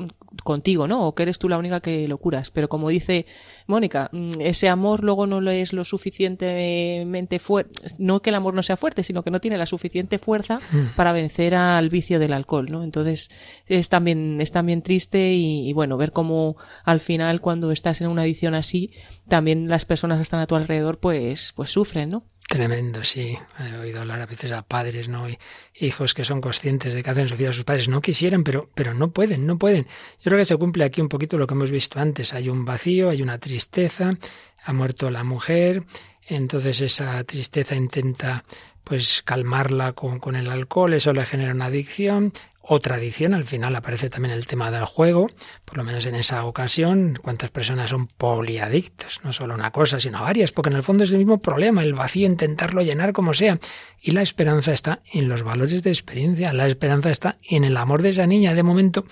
[0.44, 1.08] contigo, ¿no?
[1.08, 2.52] O que eres tú la única que lo curas.
[2.52, 3.26] Pero como dice
[3.68, 8.64] Mónica, mm, ese amor luego no es lo suficientemente fuerte, no que el amor no
[8.64, 10.96] sea fuerte, sino que no tiene la suficiente fuerza mm.
[10.96, 12.84] para vencer al vicio del alcohol, ¿no?
[12.84, 13.30] Entonces
[13.68, 18.24] es también, es también triste y, bueno, ver cómo al final cuando estás en una
[18.24, 18.92] adicción así,
[19.28, 22.24] también las personas que están a tu alrededor pues, pues sufren, ¿no?
[22.52, 23.38] Tremendo, sí.
[23.60, 25.30] He oído hablar a veces a padres, ¿no?
[25.30, 25.40] Y
[25.80, 27.88] hijos que son conscientes de que hacen sufrir a sus padres.
[27.88, 29.86] No quisieran, pero, pero no pueden, no pueden.
[30.20, 32.34] Yo creo que se cumple aquí un poquito lo que hemos visto antes.
[32.34, 34.18] Hay un vacío, hay una tristeza,
[34.66, 35.86] ha muerto la mujer,
[36.28, 38.44] entonces esa tristeza intenta
[38.84, 43.76] pues calmarla con, con el alcohol, eso le genera una adicción, otra adicción, al final
[43.76, 45.30] aparece también el tema del juego,
[45.66, 50.22] por lo menos en esa ocasión, cuántas personas son poliadictos, no solo una cosa, sino
[50.22, 53.60] varias, porque en el fondo es el mismo problema, el vacío, intentarlo llenar como sea.
[54.00, 58.02] Y la esperanza está en los valores de experiencia, la esperanza está en el amor
[58.02, 58.54] de esa niña.
[58.54, 59.06] De momento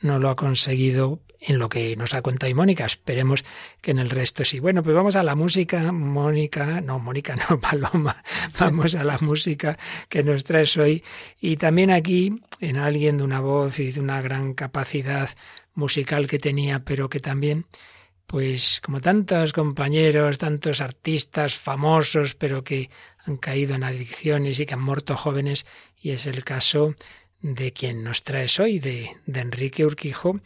[0.00, 2.86] no lo ha conseguido en lo que nos ha contado y Mónica.
[2.86, 3.44] Esperemos
[3.80, 4.60] que en el resto sí.
[4.60, 8.22] Bueno, pues vamos a la música, Mónica, no, Mónica, no, Paloma,
[8.58, 9.78] vamos a la música
[10.08, 11.02] que nos traes hoy.
[11.40, 15.30] Y también aquí, en alguien de una voz y de una gran capacidad
[15.74, 17.66] musical que tenía, pero que también,
[18.26, 22.90] pues como tantos compañeros, tantos artistas famosos, pero que
[23.24, 25.66] han caído en adicciones y que han muerto jóvenes,
[26.00, 26.94] y es el caso
[27.40, 30.40] de quien nos traes hoy, de, de Enrique Urquijo,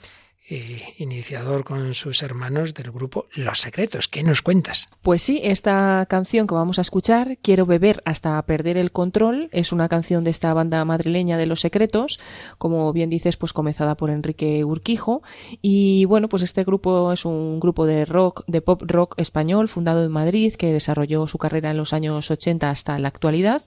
[0.48, 4.06] eh, iniciador con sus hermanos del grupo Los Secretos.
[4.06, 4.88] ¿Qué nos cuentas?
[5.02, 9.72] Pues sí, esta canción que vamos a escuchar, Quiero beber hasta perder el control, es
[9.72, 12.20] una canción de esta banda madrileña de Los Secretos,
[12.58, 15.22] como bien dices, pues comenzada por Enrique Urquijo.
[15.62, 20.04] Y bueno, pues este grupo es un grupo de rock, de pop rock español, fundado
[20.04, 23.62] en Madrid, que desarrolló su carrera en los años 80 hasta la actualidad.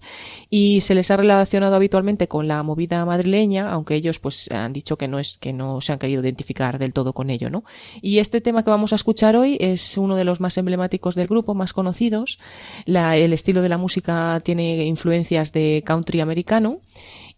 [0.50, 4.98] Y se les ha relacionado habitualmente con la movida madrileña, aunque ellos pues han dicho
[4.98, 7.64] que no es, que no se han querido identificar del todo con ello, ¿no?
[8.02, 11.28] Y este tema que vamos a escuchar hoy es uno de los más emblemáticos del
[11.28, 12.40] grupo, más conocidos.
[12.86, 16.82] el estilo de la música tiene influencias de country americano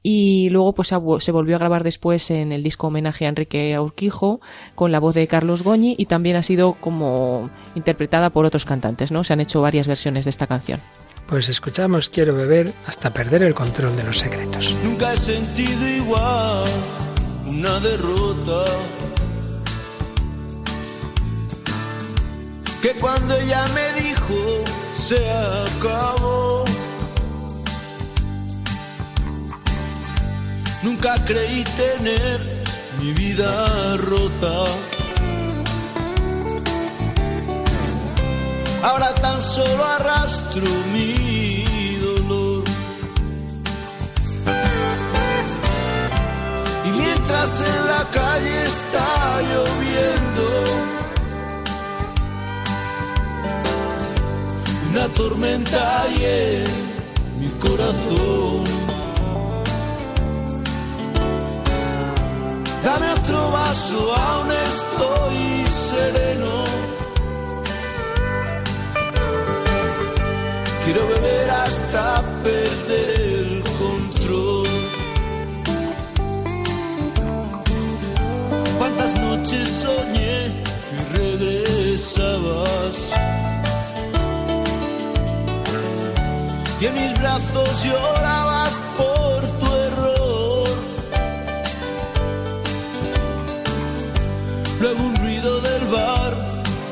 [0.03, 4.41] y luego pues se volvió a grabar después en el disco homenaje a Enrique Urquijo
[4.75, 9.11] con la voz de Carlos Goñi y también ha sido como interpretada por otros cantantes,
[9.11, 9.23] ¿no?
[9.23, 10.79] Se han hecho varias versiones de esta canción.
[11.27, 14.75] Pues escuchamos Quiero beber hasta perder el control de los secretos.
[14.83, 16.65] Nunca he sentido igual
[17.45, 18.65] una derrota
[22.81, 24.63] que cuando ella me dijo
[24.95, 25.19] se
[25.67, 26.65] acabó.
[30.81, 32.63] Nunca creí tener
[32.99, 34.65] mi vida rota.
[38.83, 42.63] Ahora tan solo arrastro mi dolor.
[46.85, 50.45] Y mientras en la calle está lloviendo,
[54.91, 56.63] una tormenta y
[57.39, 58.63] mi corazón.
[62.84, 66.63] Dame otro vaso, aún estoy sereno.
[70.84, 74.67] Quiero beber hasta perder el control.
[78.77, 80.47] ¿Cuántas noches soñé
[80.95, 82.97] y regresabas?
[86.81, 90.67] Y en mis brazos llorabas por tu error.
[94.79, 96.33] Luego un ruido del bar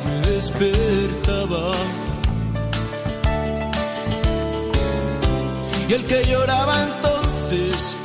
[0.06, 1.72] me despertaba.
[5.90, 7.96] Y el que lloraba entonces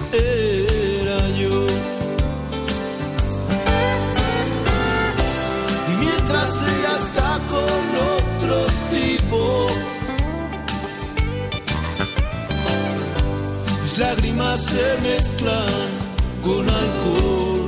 [14.56, 15.88] se mezclan
[16.42, 17.66] con alcohol.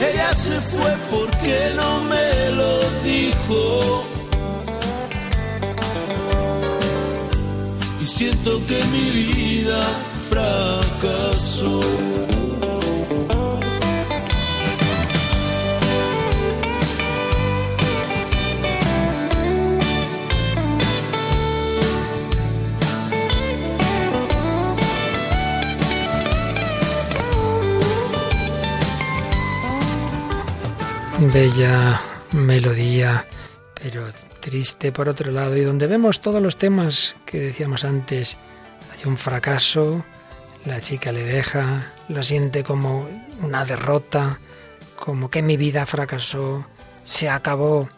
[0.00, 4.04] Ella se fue porque no me lo dijo.
[8.02, 9.80] Y siento que mi vida
[10.28, 11.80] fracasó.
[31.40, 32.00] Bella
[32.32, 33.24] melodía,
[33.80, 38.36] pero triste por otro lado, y donde vemos todos los temas que decíamos antes.
[38.92, 40.04] Hay un fracaso,
[40.64, 43.08] la chica le deja, lo siente como
[43.40, 44.40] una derrota,
[44.96, 46.66] como que mi vida fracasó,
[47.04, 47.88] se acabó.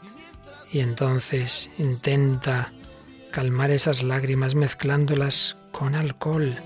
[0.71, 2.75] Y entonces intenta
[3.31, 6.57] calmar esas lágrimas mezclándolas con alcohol,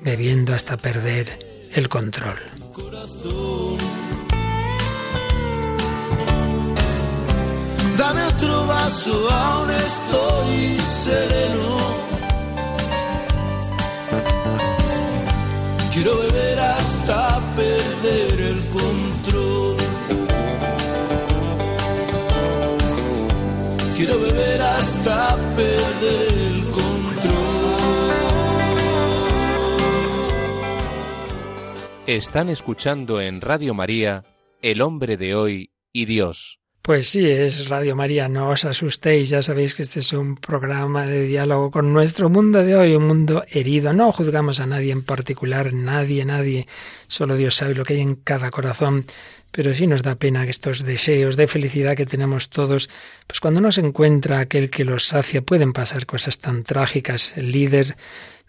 [0.00, 2.38] bebiendo hasta perder el control.
[7.98, 11.76] Dame otro vaso, aún estoy sereno.
[15.92, 19.76] Quiero beber hasta perder el control.
[23.96, 26.96] Quiero beber hasta perder el control.
[32.06, 34.22] Están escuchando en Radio María
[34.60, 36.60] El hombre de hoy y Dios.
[36.86, 41.04] Pues sí, es Radio María, no os asustéis, ya sabéis que este es un programa
[41.04, 43.92] de diálogo con nuestro mundo de hoy, un mundo herido.
[43.92, 46.68] No juzgamos a nadie en particular, nadie, nadie,
[47.08, 49.04] solo Dios sabe lo que hay en cada corazón,
[49.50, 52.88] pero sí nos da pena que estos deseos de felicidad que tenemos todos,
[53.26, 57.36] pues cuando no se encuentra aquel que los sacia, pueden pasar cosas tan trágicas.
[57.36, 57.96] El líder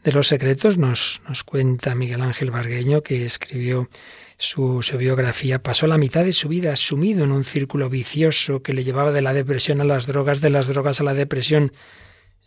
[0.04, 3.89] de los secretos nos, nos cuenta Miguel Ángel Vargueño, que escribió
[4.38, 8.84] su, biografía, pasó la mitad de su vida sumido en un círculo vicioso que le
[8.84, 11.73] llevaba de la depresión a las drogas, de las drogas a la depresión.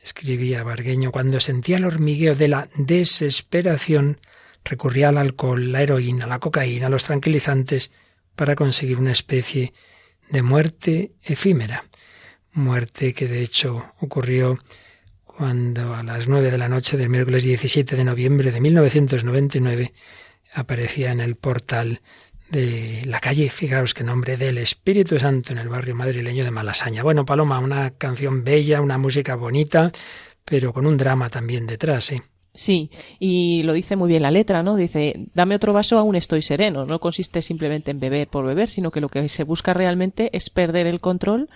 [0.03, 4.21] Escribía Vargueño, cuando sentía el hormigueo de la desesperación,
[4.65, 7.91] recurría al alcohol, la heroína, la cocaína, los tranquilizantes,
[8.37, 9.75] para conseguir una especie
[10.31, 11.85] de muerte efímera.
[12.53, 14.59] Muerte que de hecho ocurrió
[15.25, 19.93] cuando a las nueve de la noche del miércoles 17 de noviembre de 1999
[20.55, 22.01] aparecía en el portal
[22.51, 27.03] de la calle, fijaos qué nombre, del Espíritu Santo en el barrio madrileño de Malasaña.
[27.03, 29.93] Bueno, Paloma, una canción bella, una música bonita,
[30.45, 32.23] pero con un drama también detrás, ¿eh?
[32.53, 32.91] Sí,
[33.21, 34.75] y lo dice muy bien la letra, ¿no?
[34.75, 36.85] Dice, dame otro vaso, aún estoy sereno.
[36.85, 40.51] No consiste simplemente en beber por beber, sino que lo que se busca realmente es
[40.51, 41.49] perder el control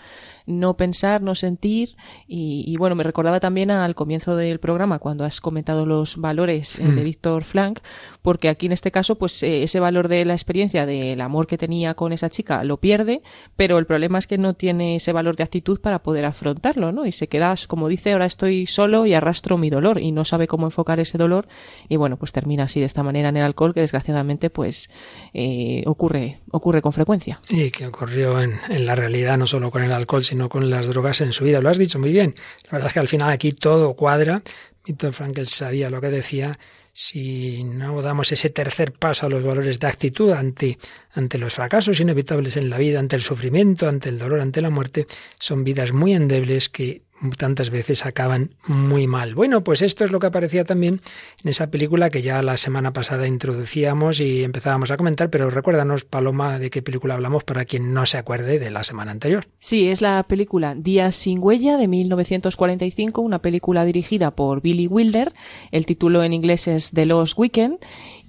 [0.47, 5.41] no pensar, no sentir y, bueno, me recordaba también al comienzo del programa cuando has
[5.41, 7.05] comentado los valores eh, de mm.
[7.05, 7.81] Víctor Frank,
[8.23, 11.59] porque aquí en este caso pues eh, ese valor de la experiencia del amor que
[11.59, 13.23] tenía con esa chica lo pierde,
[13.57, 17.07] pero el problema es que no tiene ese valor de actitud para poder afrontarlo, ¿no?
[17.07, 20.47] Y se queda, como dice, ahora estoy solo y arrastro mi dolor y no sabe
[20.47, 21.49] cómo enfocar ese dolor
[21.89, 24.91] y bueno, pues termina así de esta manera en el alcohol que desgraciadamente pues
[25.33, 27.41] eh, ocurre, ocurre con frecuencia.
[27.49, 30.87] Y que ocurrió en, en la realidad no solo con el alcohol, sino con las
[30.87, 31.61] drogas en su vida.
[31.61, 32.35] Lo has dicho muy bien.
[32.65, 34.43] La verdad es que al final aquí todo cuadra.
[34.87, 36.59] Víctor Frankl sabía lo que decía.
[36.93, 40.79] Si no damos ese tercer paso a los valores de actitud ante,
[41.13, 44.71] ante los fracasos inevitables en la vida, ante el sufrimiento, ante el dolor, ante la
[44.71, 45.07] muerte,
[45.39, 47.03] son vidas muy endebles que
[47.39, 49.35] tantas veces acaban muy mal.
[49.35, 51.01] Bueno, pues esto es lo que aparecía también
[51.43, 56.05] en esa película que ya la semana pasada introducíamos y empezábamos a comentar, pero recuérdanos,
[56.05, 59.47] Paloma, de qué película hablamos para quien no se acuerde de la semana anterior.
[59.59, 65.33] Sí, es la película Días sin huella de 1945, una película dirigida por Billy Wilder.
[65.71, 67.79] El título en inglés es The Lost Weekend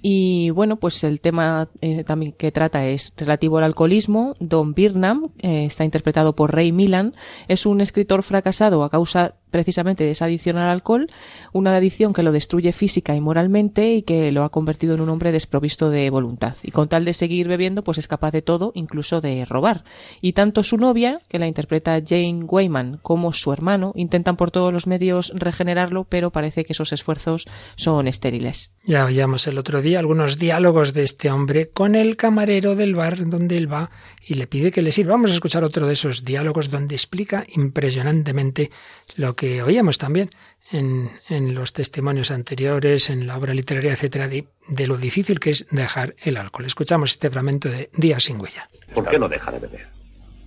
[0.02, 4.34] y bueno, pues el tema eh, también que trata es relativo al alcoholismo.
[4.40, 7.14] Don Birnam, eh, está interpretado por Ray Milan,
[7.48, 11.10] es un escritor fracasado a causa precisamente esa adicción al alcohol,
[11.52, 15.08] una adicción que lo destruye física y moralmente y que lo ha convertido en un
[15.08, 16.56] hombre desprovisto de voluntad.
[16.62, 19.84] Y con tal de seguir bebiendo, pues es capaz de todo, incluso de robar.
[20.20, 24.72] Y tanto su novia, que la interpreta Jane Wayman, como su hermano intentan por todos
[24.72, 28.70] los medios regenerarlo, pero parece que esos esfuerzos son estériles.
[28.84, 33.28] Ya veíamos el otro día algunos diálogos de este hombre con el camarero del bar
[33.28, 33.90] donde él va
[34.26, 35.12] y le pide que le sirva.
[35.12, 38.70] Vamos a escuchar otro de esos diálogos donde explica impresionantemente
[39.16, 40.30] lo que oíamos también
[40.72, 46.14] en, los testimonios anteriores, en la obra literaria, etcétera, de, lo difícil que es dejar
[46.22, 46.66] el alcohol.
[46.66, 48.68] Escuchamos este fragmento de Días sin huella.
[48.94, 49.86] ¿Por qué no deja de beber?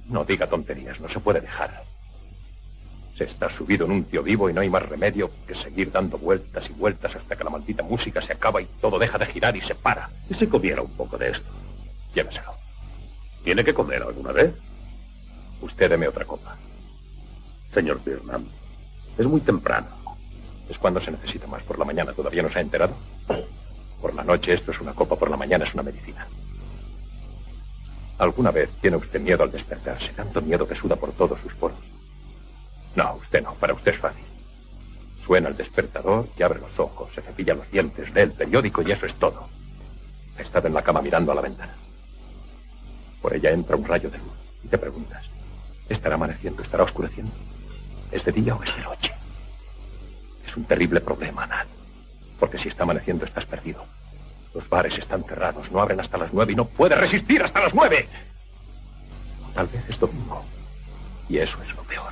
[0.10, 1.84] No diga tonterías, no se puede dejar.
[3.18, 6.18] Se está subido en un tío vivo y no hay más remedio que seguir dando
[6.18, 9.56] vueltas y vueltas hasta que la maldita música se acaba y todo deja de girar
[9.56, 10.10] y se para.
[10.30, 11.52] ¿Y si comiera un poco de esto?
[12.14, 12.54] Lléveselo.
[13.44, 14.54] ¿Tiene que comer alguna vez?
[15.62, 16.58] Usted deme otra copa.
[17.74, 18.46] Señor Birnam,
[19.20, 19.88] es muy temprano.
[20.70, 21.62] Es cuando se necesita más.
[21.64, 22.96] Por la mañana todavía no se ha enterado.
[24.02, 26.26] Por la noche esto es una copa, por la mañana es una medicina.
[28.18, 30.10] ¿Alguna vez tiene usted miedo al despertarse?
[30.14, 31.80] Tanto miedo que suda por todos sus poros.
[32.96, 33.54] No, usted no.
[33.56, 34.24] Para usted es fácil.
[35.26, 38.92] Suena el despertador y abre los ojos, se cepilla los dientes, lee el periódico y
[38.92, 39.48] eso es todo.
[40.38, 41.76] Ha estado en la cama mirando a la ventana.
[43.22, 45.24] Por ella entra un rayo de luz y te preguntas,
[45.88, 46.64] ¿estará amaneciendo?
[46.64, 47.34] ¿Estará oscureciendo?
[48.12, 49.12] ¿Es de día o es de noche?
[50.48, 51.68] Es un terrible problema, Nat.
[52.40, 53.86] Porque si está amaneciendo estás perdido.
[54.54, 57.74] Los bares están cerrados, no abren hasta las nueve y no puede resistir hasta las
[57.74, 58.08] nueve.
[59.54, 60.44] tal vez es domingo.
[61.28, 62.12] Y eso es lo peor.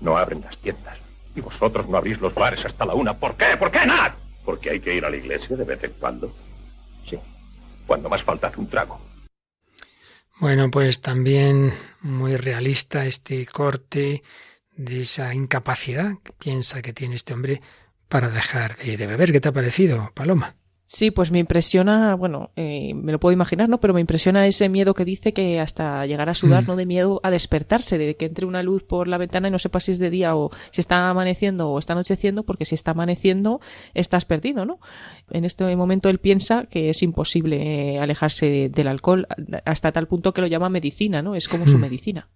[0.00, 0.98] No abren las tiendas.
[1.34, 3.14] Y vosotros no abrís los bares hasta la una.
[3.14, 3.56] ¿Por qué?
[3.58, 4.14] ¿Por qué, Nat?
[4.44, 6.32] Porque hay que ir a la iglesia de vez en cuando.
[7.08, 7.18] Sí.
[7.86, 8.98] Cuando más falta hace un trago.
[10.40, 14.22] Bueno, pues también muy realista este corte
[14.76, 17.60] de esa incapacidad que piensa que tiene este hombre
[18.08, 19.32] para dejar de, beber.
[19.32, 20.56] ¿Qué te ha parecido, Paloma?
[20.92, 23.78] Sí, pues me impresiona, bueno, eh, me lo puedo imaginar, ¿no?
[23.78, 26.66] Pero me impresiona ese miedo que dice que hasta llegar a sudar, mm.
[26.66, 26.74] ¿no?
[26.74, 29.78] De miedo a despertarse, de que entre una luz por la ventana y no sepa
[29.78, 33.60] si es de día o si está amaneciendo o está anocheciendo, porque si está amaneciendo
[33.94, 34.80] estás perdido, ¿no?
[35.30, 39.28] En este momento él piensa que es imposible eh, alejarse del alcohol
[39.64, 41.36] hasta tal punto que lo llama medicina, ¿no?
[41.36, 41.80] Es como su mm.
[41.80, 42.28] medicina.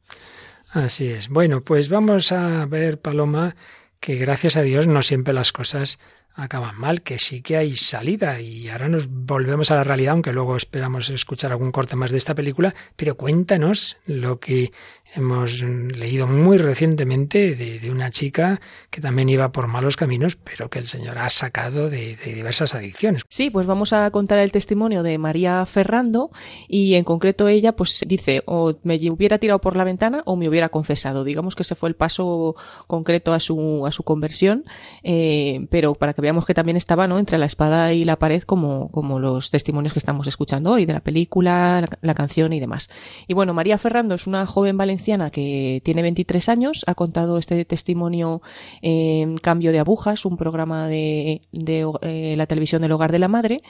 [0.75, 1.29] Así es.
[1.29, 3.55] Bueno, pues vamos a ver, Paloma,
[4.01, 6.01] que gracias a Dios no siempre las cosas
[6.35, 10.33] acaban mal, que sí que hay salida y ahora nos volvemos a la realidad, aunque
[10.33, 14.73] luego esperamos escuchar algún corte más de esta película, pero cuéntanos lo que
[15.15, 18.61] hemos leído muy recientemente de, una chica
[18.91, 23.23] que también iba por malos caminos, pero que el Señor ha sacado de, diversas adicciones.
[23.29, 26.31] Sí, pues vamos a contar el testimonio de María Ferrando
[26.67, 30.49] y en concreto ella pues dice o me hubiera tirado por la ventana o me
[30.49, 31.25] hubiera confesado.
[31.25, 32.57] Digamos que ese fue el paso
[32.87, 34.65] concreto a su, a su conversión,
[35.03, 37.19] eh, pero para que veamos que también estaba ¿no?
[37.19, 40.95] entre la espada y la pared como, como los testimonios que estamos escuchando hoy de
[40.95, 42.91] la película, la, canción y demás.
[43.27, 47.65] Y bueno, María Ferrando es una joven valenciana que tiene 23 años, ha contado este
[47.65, 48.41] testimonio
[48.83, 53.61] en Cambio de Agujas, un programa de, eh, la televisión del hogar de la madre.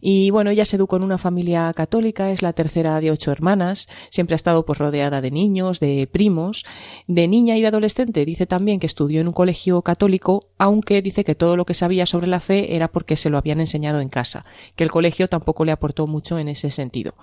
[0.00, 3.88] Y bueno, ella se educó en una familia católica, es la tercera de ocho hermanas,
[4.10, 6.64] siempre ha estado pues rodeada de niños, de primos,
[7.06, 8.24] de niña y de adolescente.
[8.24, 12.06] Dice también que estudió en un colegio católico aunque dice que todo lo que sabía
[12.06, 15.64] sobre la fe era porque se lo habían enseñado en casa, que el colegio tampoco
[15.64, 17.14] le aportó mucho en ese sentido.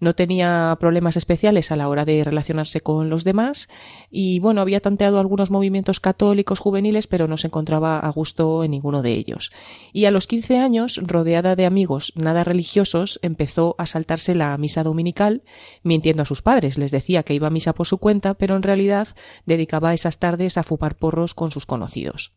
[0.00, 3.68] No tenía problemas especiales a la hora de relacionarse con los demás
[4.10, 8.72] y bueno, había tanteado algunos movimientos católicos juveniles, pero no se encontraba a gusto en
[8.72, 9.52] ninguno de ellos.
[9.92, 14.82] Y a los 15 años, rodeada de amigos nada religiosos, empezó a saltarse la misa
[14.82, 15.42] dominical,
[15.82, 16.78] mintiendo a sus padres.
[16.78, 19.08] Les decía que iba a misa por su cuenta, pero en realidad
[19.46, 22.32] dedicaba esas tardes a fumar porros con sus conocidos.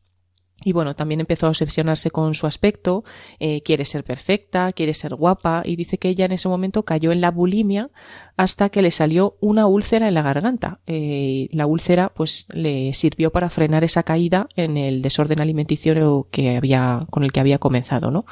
[0.65, 3.03] Y bueno, también empezó a obsesionarse con su aspecto,
[3.39, 7.11] eh, quiere ser perfecta, quiere ser guapa, y dice que ella en ese momento cayó
[7.11, 7.89] en la bulimia
[8.37, 10.79] hasta que le salió una úlcera en la garganta.
[10.87, 16.55] Eh, la úlcera pues le sirvió para frenar esa caída en el desorden alimenticio que
[16.55, 18.25] había, con el que había comenzado, ¿no?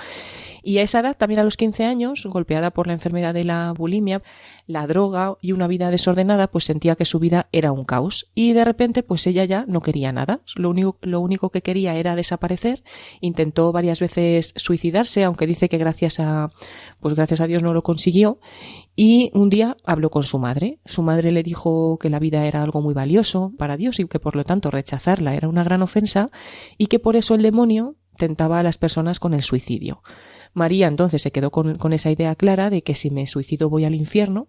[0.64, 3.74] Y a esa edad, también a los 15 años, golpeada por la enfermedad de la
[3.76, 4.22] bulimia,
[4.68, 8.30] la droga y una vida desordenada, pues sentía que su vida era un caos.
[8.36, 10.42] Y de repente, pues ella ya no quería nada.
[10.56, 12.84] Lo único, lo único que quería era desaparecer.
[13.20, 16.52] Intentó varias veces suicidarse, aunque dice que gracias a,
[17.00, 18.40] pues gracias a Dios no lo consiguió.
[18.96, 20.80] Y un día habló con su madre.
[20.86, 24.20] Su madre le dijo que la vida era algo muy valioso para Dios y que
[24.20, 26.28] por lo tanto rechazarla era una gran ofensa
[26.78, 30.02] y que por eso el demonio tentaba a las personas con el suicidio.
[30.54, 33.96] María entonces se quedó con, esa idea clara de que si me suicido voy al
[33.96, 34.48] infierno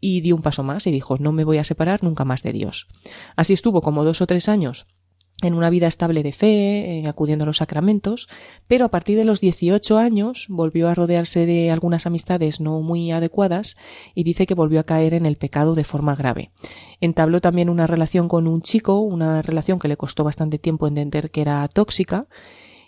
[0.00, 2.52] y dio un paso más y dijo no me voy a separar nunca más de
[2.52, 2.88] Dios.
[3.36, 4.86] Así estuvo como dos o tres años
[5.42, 8.28] en una vida estable de fe, eh, acudiendo a los sacramentos,
[8.68, 13.10] pero a partir de los 18 años volvió a rodearse de algunas amistades no muy
[13.10, 13.76] adecuadas
[14.14, 16.50] y dice que volvió a caer en el pecado de forma grave.
[17.00, 21.30] Entabló también una relación con un chico, una relación que le costó bastante tiempo entender
[21.30, 22.28] que era tóxica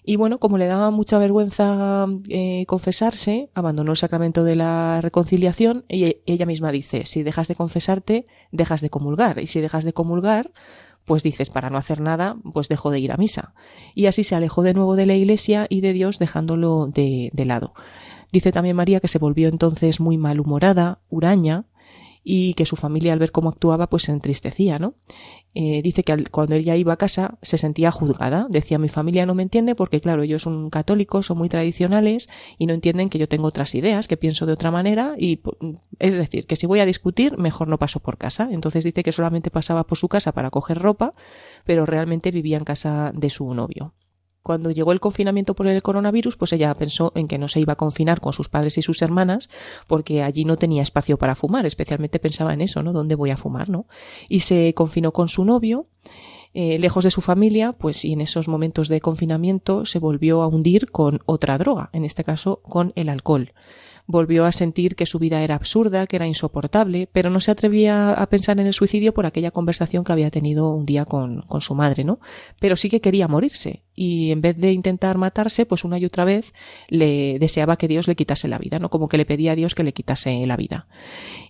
[0.09, 5.85] y bueno, como le daba mucha vergüenza eh, confesarse, abandonó el sacramento de la reconciliación
[5.89, 9.41] y ella misma dice, si dejas de confesarte, dejas de comulgar.
[9.41, 10.53] Y si dejas de comulgar,
[11.07, 13.53] pues dices, para no hacer nada, pues dejo de ir a misa.
[13.97, 17.45] Y así se alejó de nuevo de la iglesia y de Dios dejándolo de, de
[17.45, 17.75] lado.
[18.31, 21.65] Dice también María que se volvió entonces muy malhumorada, huraña,
[22.29, 24.95] y que su familia al ver cómo actuaba pues se entristecía, ¿no?
[25.55, 28.49] Eh, dice que cuando ella iba a casa se sentía juzgada.
[28.51, 32.67] Decía, mi familia no me entiende porque, claro, ellos son católicos, son muy tradicionales y
[32.67, 35.41] no entienden que yo tengo otras ideas, que pienso de otra manera y,
[36.01, 38.49] es decir, que si voy a discutir, mejor no paso por casa.
[38.51, 41.13] Entonces dice que solamente pasaba por su casa para coger ropa,
[41.65, 43.95] pero realmente vivía en casa de su novio
[44.47, 47.73] cuando llegó el confinamiento por el coronavirus, pues ella pensó en que no se iba
[47.73, 49.51] a confinar con sus padres y sus hermanas
[49.89, 52.93] porque allí no tenía espacio para fumar, especialmente pensaba en eso, ¿no?
[52.93, 53.87] ¿Dónde voy a fumar, no?
[54.29, 55.87] Y se confinó con su novio,
[56.55, 60.47] eh, lejos de su familia, pues y en esos momentos de confinamiento se volvió a
[60.47, 63.53] hundir con otra droga, en este caso con el alcohol
[64.07, 68.13] volvió a sentir que su vida era absurda, que era insoportable, pero no se atrevía
[68.13, 71.61] a pensar en el suicidio por aquella conversación que había tenido un día con, con
[71.61, 72.21] su madre, ¿no?
[72.61, 76.25] Pero sí que quería morirse y en vez de intentar matarse, pues una y otra
[76.25, 76.53] vez
[76.89, 78.91] le deseaba que Dios le quitase la vida, ¿no?
[78.91, 80.87] Como que le pedía a Dios que le quitase la vida.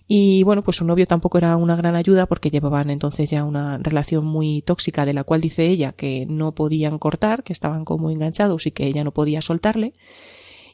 [0.07, 3.77] Y bueno, pues su novio tampoco era una gran ayuda porque llevaban entonces ya una
[3.77, 8.09] relación muy tóxica de la cual dice ella que no podían cortar, que estaban como
[8.09, 9.93] enganchados y que ella no podía soltarle.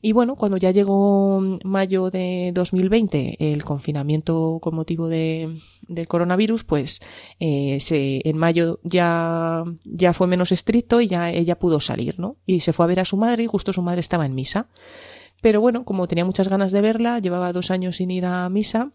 [0.05, 6.65] Y bueno, cuando ya llegó mayo de 2020, el confinamiento con motivo de, del coronavirus,
[6.65, 7.01] pues
[7.39, 12.35] eh, se, en mayo ya, ya fue menos estricto y ya ella pudo salir, ¿no?
[12.45, 14.67] Y se fue a ver a su madre y justo su madre estaba en misa.
[15.41, 18.91] Pero bueno, como tenía muchas ganas de verla, llevaba dos años sin ir a misa,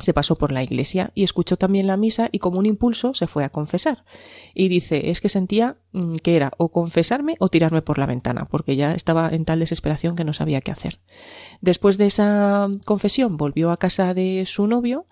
[0.00, 3.26] se pasó por la iglesia y escuchó también la misa y como un impulso se
[3.26, 4.04] fue a confesar.
[4.54, 8.46] Y dice, es que sentía mm, que era o confesarme o tirarme por la ventana,
[8.46, 11.00] porque ya estaba en tal desesperación que no sabía qué hacer.
[11.60, 15.06] Después de esa confesión volvió a casa de su novio,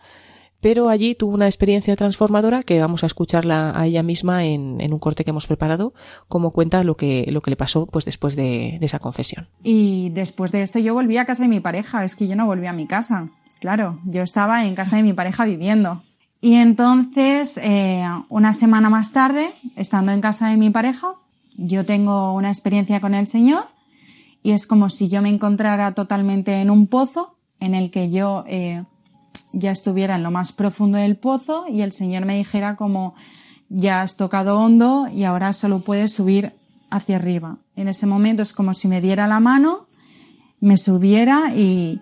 [0.61, 4.99] pero allí tuvo una experiencia transformadora que vamos a escucharla a ella misma en, un
[4.99, 5.95] corte que hemos preparado,
[6.26, 9.49] como cuenta lo que, lo que le pasó pues después de, de esa confesión.
[9.62, 12.47] Y después de esto yo volví a casa de mi pareja, es que yo no
[12.47, 13.30] volví a mi casa
[13.61, 16.03] Claro, yo estaba en casa de mi pareja viviendo.
[16.41, 21.15] Y entonces, eh, una semana más tarde, estando en casa de mi pareja,
[21.57, 23.67] yo tengo una experiencia con el Señor
[24.45, 28.45] y es como si yo me encontrara totalmente en un pozo en el que yo
[28.47, 28.85] eh,
[29.53, 33.15] ya estuviera en lo más profundo del pozo y el Señor me dijera como
[33.69, 36.55] ya has tocado hondo y ahora solo puedes subir
[36.91, 37.59] hacia arriba.
[37.75, 39.89] En ese momento es como si me diera la mano,
[40.61, 42.01] me subiera y,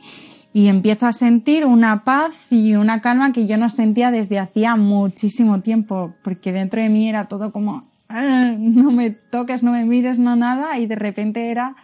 [0.57, 4.75] y empiezo a sentir una paz y una calma que yo no sentía desde hacía
[4.75, 9.85] muchísimo tiempo, porque dentro de mí era todo como, ah, no me toques, no me
[9.85, 11.77] mires, no nada, y de repente era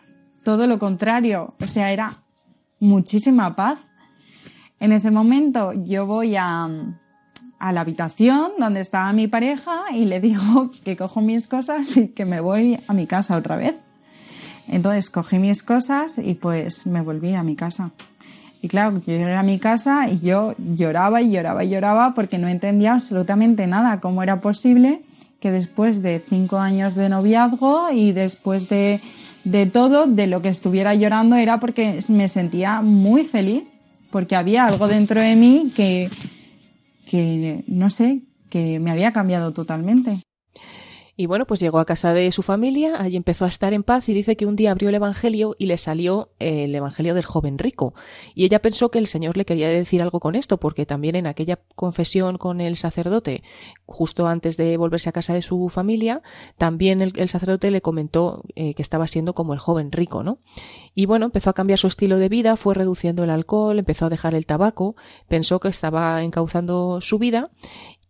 [0.42, 2.14] todo lo contrario, o sea, era
[2.80, 3.78] muchísima paz.
[4.80, 6.66] En ese momento yo voy a,
[7.60, 12.24] la habitación donde estaba mi pareja y le digo que cojo mis cosas y que
[12.24, 13.74] me voy a mi casa otra vez.
[14.66, 17.92] Entonces cogí mis cosas y pues me volví a mi casa.
[18.62, 22.38] Y claro, yo llegué a mi casa y yo lloraba y lloraba y lloraba porque
[22.38, 25.02] no entendía absolutamente nada, cómo era posible
[25.40, 29.00] que después de cinco años de noviazgo y después de,
[29.42, 33.64] de todo, de lo que estuviera llorando era porque me sentía muy feliz,
[34.12, 36.08] porque había algo dentro de mí que,
[37.04, 40.20] que no sé, que me había cambiado totalmente.
[41.22, 44.08] Y bueno, pues llegó a casa de su familia, allí empezó a estar en paz
[44.08, 47.24] y dice que un día abrió el Evangelio y le salió eh, el Evangelio del
[47.24, 47.94] joven rico.
[48.34, 51.28] Y ella pensó que el Señor le quería decir algo con esto, porque también en
[51.28, 53.44] aquella confesión con el sacerdote,
[53.86, 56.22] justo antes de volverse a casa de su familia,
[56.58, 60.40] también el, sacerdote le comentó eh, que estaba siendo como el joven rico, ¿no?
[60.92, 64.10] Y bueno, empezó a cambiar su estilo de vida, fue reduciendo el alcohol, empezó a
[64.10, 64.96] dejar el tabaco,
[65.28, 67.52] pensó que estaba encauzando su vida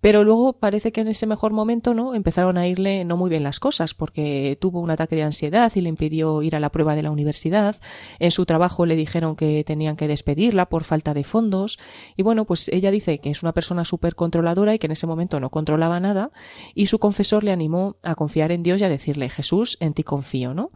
[0.02, 2.16] pero luego parece que en ese mejor momento, ¿no?
[2.16, 5.80] Empezaron a irle no muy bien las cosas, porque tuvo un ataque de ansiedad y
[5.80, 7.76] le impidió ir a la prueba de la universidad.
[8.18, 11.78] En su trabajo le dijeron que tenían que despedirla por falta de fondos.
[12.16, 15.06] Y bueno, pues ella dice que es una persona súper controladora y que en ese
[15.06, 16.32] momento no controlaba nada.
[16.74, 20.02] Y su confesor le animó a confiar en Dios y a decirle, Jesús, en ti
[20.02, 20.70] confío, ¿no?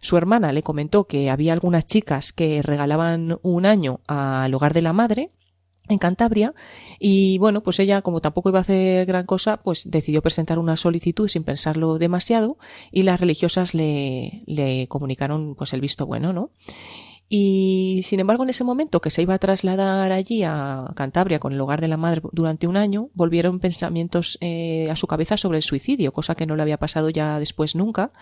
[0.00, 4.82] Su hermana le comentó que había algunas chicas que regalaban un año al hogar de
[4.82, 5.32] la madre
[5.88, 6.54] en Cantabria.
[6.98, 10.76] Y bueno pues ella como tampoco iba a hacer gran cosa pues decidió presentar una
[10.76, 12.58] solicitud sin pensarlo demasiado
[12.92, 16.50] y las religiosas le, le comunicaron pues el visto bueno no
[17.30, 21.52] y sin embargo, en ese momento que se iba a trasladar allí a Cantabria con
[21.52, 25.58] el hogar de la madre durante un año, volvieron pensamientos eh, a su cabeza sobre
[25.58, 28.12] el suicidio, cosa que no le había pasado ya después nunca,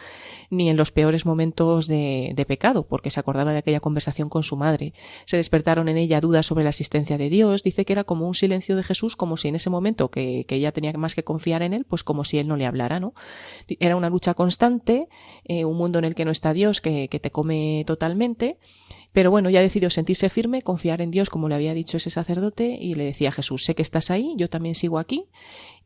[0.50, 4.42] ni en los peores momentos de, de pecado, porque se acordaba de aquella conversación con
[4.42, 4.92] su madre.
[5.24, 7.62] Se despertaron en ella dudas sobre la existencia de Dios.
[7.62, 10.56] Dice que era como un silencio de Jesús, como si en ese momento que, que
[10.56, 13.14] ella tenía más que confiar en él, pues como si él no le hablara, ¿no?
[13.68, 15.08] Era una lucha constante,
[15.44, 18.58] eh, un mundo en el que no está Dios, que, que te come totalmente
[19.16, 22.76] pero bueno, ya decidió sentirse firme, confiar en Dios, como le había dicho ese sacerdote,
[22.78, 25.24] y le decía a Jesús, sé que estás ahí, yo también sigo aquí.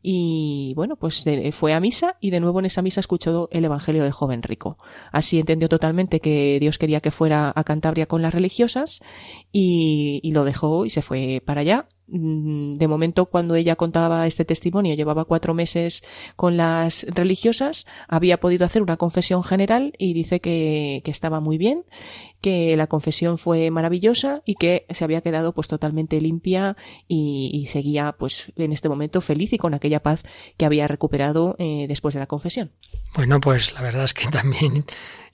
[0.01, 1.23] Y bueno, pues
[1.53, 4.77] fue a misa y de nuevo en esa misa escuchó el Evangelio del joven rico.
[5.13, 8.99] Así entendió totalmente que Dios quería que fuera a Cantabria con las religiosas
[9.49, 14.43] y, y lo dejó y se fue para allá de momento cuando ella contaba este
[14.43, 16.03] testimonio llevaba cuatro meses
[16.35, 21.57] con las religiosas había podido hacer una confesión general y dice que, que, estaba muy
[21.57, 21.85] bien
[22.41, 26.75] que la confesión fue maravillosa y que se había quedado pues totalmente limpia
[27.07, 30.23] y, y seguía pues en este momento feliz y con aquella paz
[30.57, 32.71] que había recuperado eh, después de la confesión.
[33.15, 34.85] Bueno pues la verdad es que también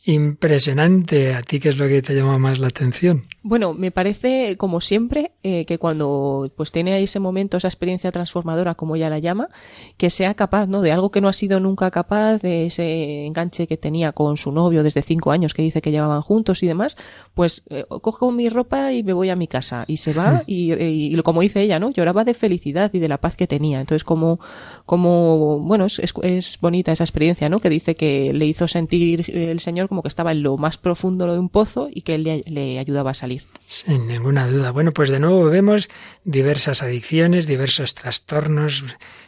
[0.08, 1.36] impresionante.
[1.36, 3.26] ¿A ti qué es lo que te llama más la atención?
[3.44, 8.76] Bueno, me parece, como siempre, eh, que cuando pues tiene ese momento, esa experiencia transformadora,
[8.76, 9.50] como ella la llama,
[9.98, 10.82] que sea capaz, ¿no?
[10.82, 14.52] De algo que no ha sido nunca capaz, de ese enganche que tenía con su
[14.52, 16.96] novio desde cinco años, que dice que llevaban juntos y demás,
[17.34, 19.84] pues eh, cojo mi ropa y me voy a mi casa.
[19.88, 21.92] Y se va, y, y, como dice ella, ¿no?
[21.92, 23.82] Lloraba de felicidad y de la paz que tenía.
[23.82, 24.40] Entonces, como,
[24.86, 27.60] como bueno, es, es, es bonita esa experiencia, ¿no?
[27.60, 31.32] Que dice que le hizo sentir el Señor como que estaba en lo más profundo
[31.32, 33.44] de un pozo y que él le, le ayudaba a salir.
[33.70, 34.72] Sin ninguna duda.
[34.72, 35.90] Bueno, pues de nuevo vemos
[36.24, 38.86] diversas adicciones, diversos trastornos.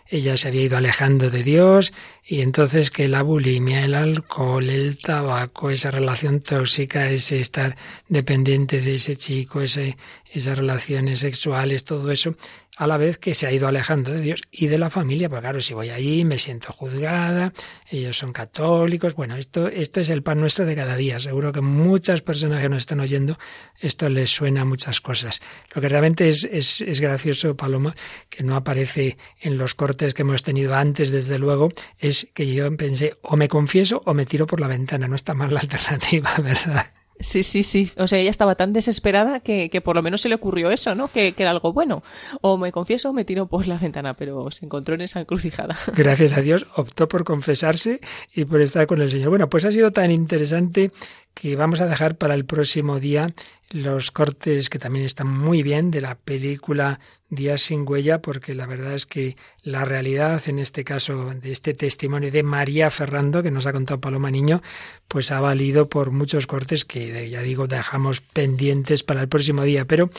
[0.07, 1.91] Ella se había ido alejando de Dios
[2.25, 7.75] y entonces que la bulimia, el alcohol, el tabaco, esa relación tóxica, ese estar
[8.07, 9.97] dependiente de ese chico, ese,
[10.31, 12.35] esas relaciones sexuales, todo eso,
[12.79, 15.41] a la vez que se ha ido alejando de Dios y de la familia, porque
[15.41, 17.51] claro, si voy allí me siento juzgada,
[17.89, 21.59] ellos son católicos, bueno, esto, esto es el pan nuestro de cada día, seguro que
[21.59, 23.37] muchas personas que nos están oyendo
[23.81, 25.41] esto les suena a muchas cosas.
[25.73, 27.95] Lo que realmente es, es, es gracioso, Paloma,
[28.29, 32.75] que no aparece en los cortes que hemos tenido antes, desde luego, es que yo
[32.77, 36.33] pensé, o me confieso o me tiro por la ventana, no está mal la alternativa,
[36.43, 36.93] ¿verdad?
[37.21, 37.91] Sí, sí, sí.
[37.97, 40.95] O sea, ella estaba tan desesperada que, que por lo menos se le ocurrió eso,
[40.95, 41.09] ¿no?
[41.09, 42.01] Que, que, era algo bueno.
[42.41, 45.77] O me confieso o me tiro por la ventana, pero se encontró en esa encrucijada.
[45.95, 47.99] Gracias a Dios optó por confesarse
[48.33, 49.29] y por estar con el Señor.
[49.29, 50.91] Bueno, pues ha sido tan interesante
[51.33, 53.33] que vamos a dejar para el próximo día
[53.69, 56.99] los cortes que también están muy bien de la película
[57.31, 61.75] Días sin huella, porque la verdad es que la realidad, en este caso, de este
[61.75, 64.63] testimonio de María Ferrando, que nos ha contado Paloma Niño,
[65.07, 69.85] pues ha valido por muchos cortes que, ya digo, dejamos pendientes para el próximo día.
[69.85, 70.09] Pero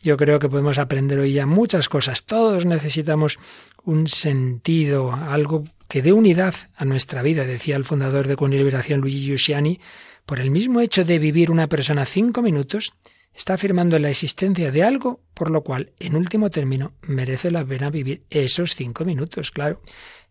[0.00, 2.24] yo creo que podemos aprender hoy ya muchas cosas.
[2.24, 3.38] Todos necesitamos
[3.84, 9.02] un sentido, algo que dé unidad a nuestra vida, decía el fundador de Con Liberación,
[9.02, 9.80] Luigi Giussiani,
[10.26, 12.92] por el mismo hecho de vivir una persona cinco minutos,
[13.34, 17.90] Está afirmando la existencia de algo por lo cual, en último término, merece la pena
[17.90, 19.82] vivir esos cinco minutos, claro.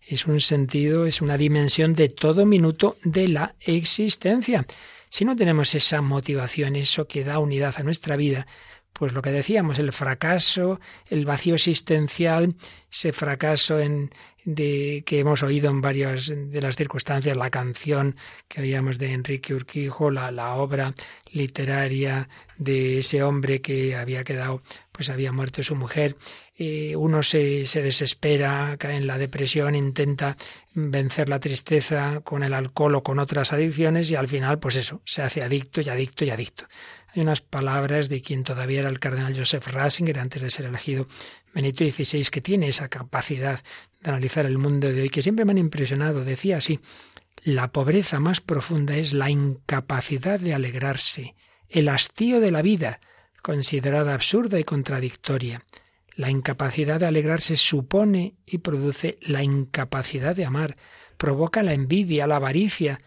[0.02, 4.66] Es un sentido, es una dimensión de todo minuto de la existencia.
[5.10, 8.48] Si no tenemos esa motivación, eso que da unidad a nuestra vida,
[8.94, 10.80] pues lo que decíamos, el fracaso,
[11.10, 12.56] el vacío existencial,
[12.92, 14.12] ese fracaso en,
[14.46, 18.16] de, que hemos oído en varias de las circunstancias, la canción
[18.48, 20.94] que oíamos de Enrique Urquijo, la, la obra
[21.32, 26.16] literaria de ese hombre que había quedado, pues había muerto su mujer.
[26.56, 30.38] Eh, uno se, se desespera, cae en la depresión, intenta
[30.76, 35.02] vencer la tristeza con el alcohol o con otras adicciones y al final, pues eso,
[35.04, 36.66] se hace adicto y adicto y adicto.
[37.16, 41.08] Hay unas palabras de quien todavía era el cardenal Joseph Ratzinger antes de ser elegido
[41.54, 43.62] Benito XVI, que tiene esa capacidad
[44.02, 46.26] de analizar el mundo de hoy, que siempre me han impresionado.
[46.26, 46.80] Decía así,
[47.44, 51.36] la pobreza más profunda es la incapacidad de alegrarse,
[51.70, 53.00] el hastío de la vida,
[53.44, 55.66] considerada absurda y contradictoria.
[56.16, 60.78] La incapacidad de alegrarse supone y produce la incapacidad de amar,
[61.18, 63.02] provoca la envidia, la avaricia,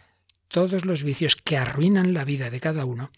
[0.46, 3.10] todos los vicios que arruinan la vida de cada uno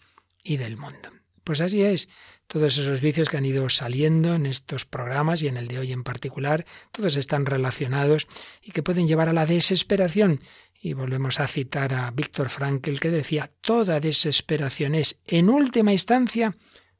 [0.49, 1.11] y del mundo.
[1.43, 2.09] Pues así es.
[2.47, 5.91] Todos esos vicios que han ido saliendo en estos programas y en el de hoy
[5.91, 8.27] en particular, todos están relacionados
[8.61, 10.41] y que pueden llevar a la desesperación.
[10.81, 16.57] Y volvemos a citar a Víctor Frankl que decía, toda desesperación es, en última instancia,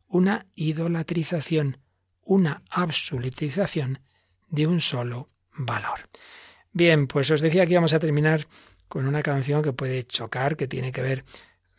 [0.08, 1.80] una idolatrización,
[2.22, 4.02] una absolutización
[4.50, 6.10] de un solo valor.
[6.72, 8.47] Bien, pues os decía que íbamos a terminar
[8.88, 11.26] con una canción que puede chocar, que tiene que ver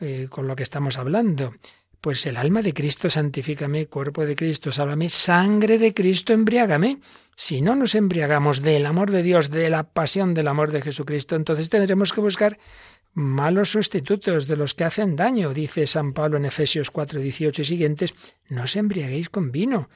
[0.00, 1.54] eh, con lo que estamos hablando.
[2.00, 7.00] Pues el alma de Cristo santifícame, cuerpo de Cristo sálvame, sangre de Cristo embriágame.
[7.36, 11.36] Si no nos embriagamos del amor de Dios, de la pasión del amor de Jesucristo,
[11.36, 12.58] entonces tendremos que buscar
[13.12, 17.64] malos sustitutos de los que hacen daño, dice San Pablo en Efesios 4, 18 y
[17.64, 18.14] siguientes,
[18.48, 19.90] no os embriaguéis con vino,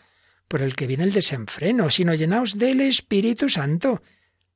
[0.49, 4.03] por el que viene el desenfreno, sino llenaos del Espíritu Santo,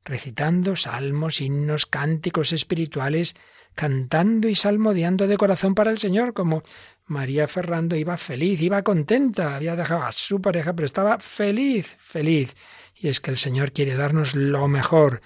[0.05, 3.36] recitando salmos, himnos, cánticos espirituales,
[3.75, 6.62] cantando y salmodiando de corazón para el Señor, como
[7.09, 12.55] María Ferrando iba feliz, iba contenta, había dejado a su pareja, pero estaba feliz, feliz.
[12.95, 15.23] Y es que el Señor quiere darnos lo mejor,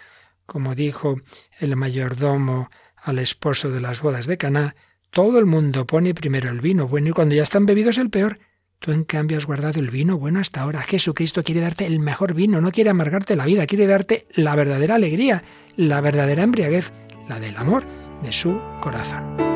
[0.47, 1.21] como dijo
[1.59, 4.77] el mayordomo al esposo de las bodas de Caná,
[5.11, 8.39] todo el mundo pone primero el vino bueno y cuando ya están bebidos el peor.
[8.79, 10.83] Tú en cambio has guardado el vino bueno hasta ahora.
[10.83, 14.97] Jesucristo quiere darte el mejor vino, no quiere amargarte la vida, quiere darte la verdadera
[14.97, 15.45] alegría,
[15.77, 16.93] la verdadera embriaguez,
[17.29, 19.52] la del amor de su corazón.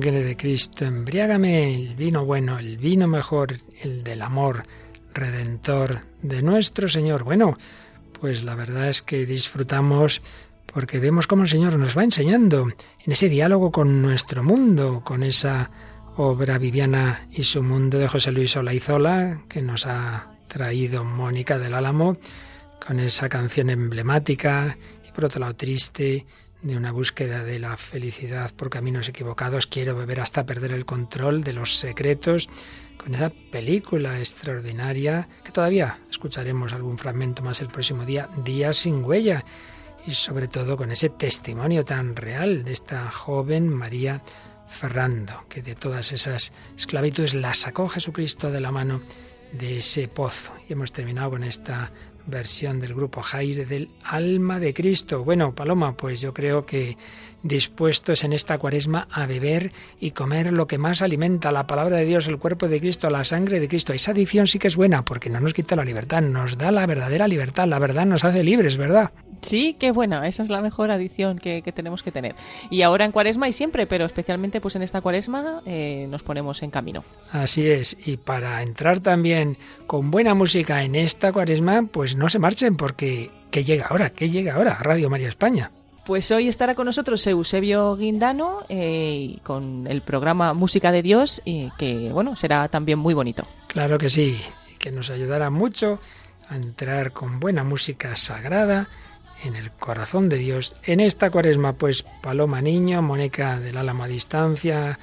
[0.00, 4.64] De Cristo, embriágame el vino bueno, el vino mejor, el del amor
[5.14, 7.24] redentor de nuestro Señor.
[7.24, 7.56] Bueno,
[8.20, 10.20] pues la verdad es que disfrutamos
[10.66, 15.22] porque vemos cómo el Señor nos va enseñando en ese diálogo con nuestro mundo, con
[15.22, 15.70] esa
[16.16, 21.72] obra Viviana y su mundo de José Luis Olaizola que nos ha traído Mónica del
[21.72, 22.18] Álamo,
[22.86, 24.76] con esa canción emblemática
[25.08, 26.26] y por otro lado triste
[26.62, 29.66] de una búsqueda de la felicidad por caminos equivocados.
[29.66, 32.48] Quiero beber hasta perder el control de los secretos
[32.96, 39.04] con esa película extraordinaria que todavía escucharemos algún fragmento más el próximo día, Días sin
[39.04, 39.44] huella,
[40.06, 44.22] y sobre todo con ese testimonio tan real de esta joven María
[44.66, 49.02] Ferrando, que de todas esas esclavitudes la sacó Jesucristo de la mano
[49.52, 50.52] de ese pozo.
[50.68, 51.92] Y hemos terminado con esta
[52.26, 55.24] versión del grupo Jaire del Alma de Cristo.
[55.24, 56.96] Bueno, Paloma, pues yo creo que
[57.42, 62.04] dispuestos en esta cuaresma a beber y comer lo que más alimenta, la palabra de
[62.04, 63.92] Dios, el cuerpo de Cristo, la sangre de Cristo.
[63.92, 66.86] Esa adicción sí que es buena porque no nos quita la libertad, nos da la
[66.86, 69.12] verdadera libertad, la verdad nos hace libres, ¿verdad?
[69.46, 72.34] Sí, qué buena, esa es la mejor adición que, tenemos que tener.
[72.70, 76.62] Y ahora en cuaresma y siempre, pero especialmente pues en esta cuaresma eh, nos ponemos
[76.62, 77.04] en camino.
[77.30, 82.38] Así es, y para entrar también con buena música en esta cuaresma, pues no se
[82.38, 84.10] marchen porque ¿qué llega ahora?
[84.10, 84.74] ¿Qué llega ahora?
[84.80, 85.70] Radio María España.
[86.04, 91.70] Pues hoy estará con nosotros Eusebio Guindano eh, con el programa Música de Dios y
[91.78, 93.44] que bueno será también muy bonito.
[93.66, 94.40] Claro que sí,
[94.78, 95.98] que nos ayudará mucho
[96.48, 98.88] a entrar con buena música sagrada
[99.44, 101.74] en el corazón de Dios en esta cuaresma.
[101.74, 104.98] Pues Paloma Niño, Mónica del Álamo a Distancia,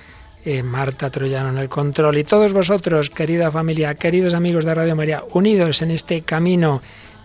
[0.46, 4.96] eh, Marta Troyano en el control y todos vosotros, querida familia, queridos amigos de Radio
[4.96, 6.82] María, unidos en este camino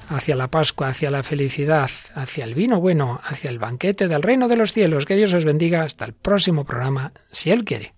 [0.08, 4.48] hacia la Pascua, hacia la felicidad, hacia el vino bueno, hacia el banquete del reino
[4.48, 5.04] de los cielos.
[5.04, 7.97] Que Dios os bendiga hasta el próximo programa, si Él quiere.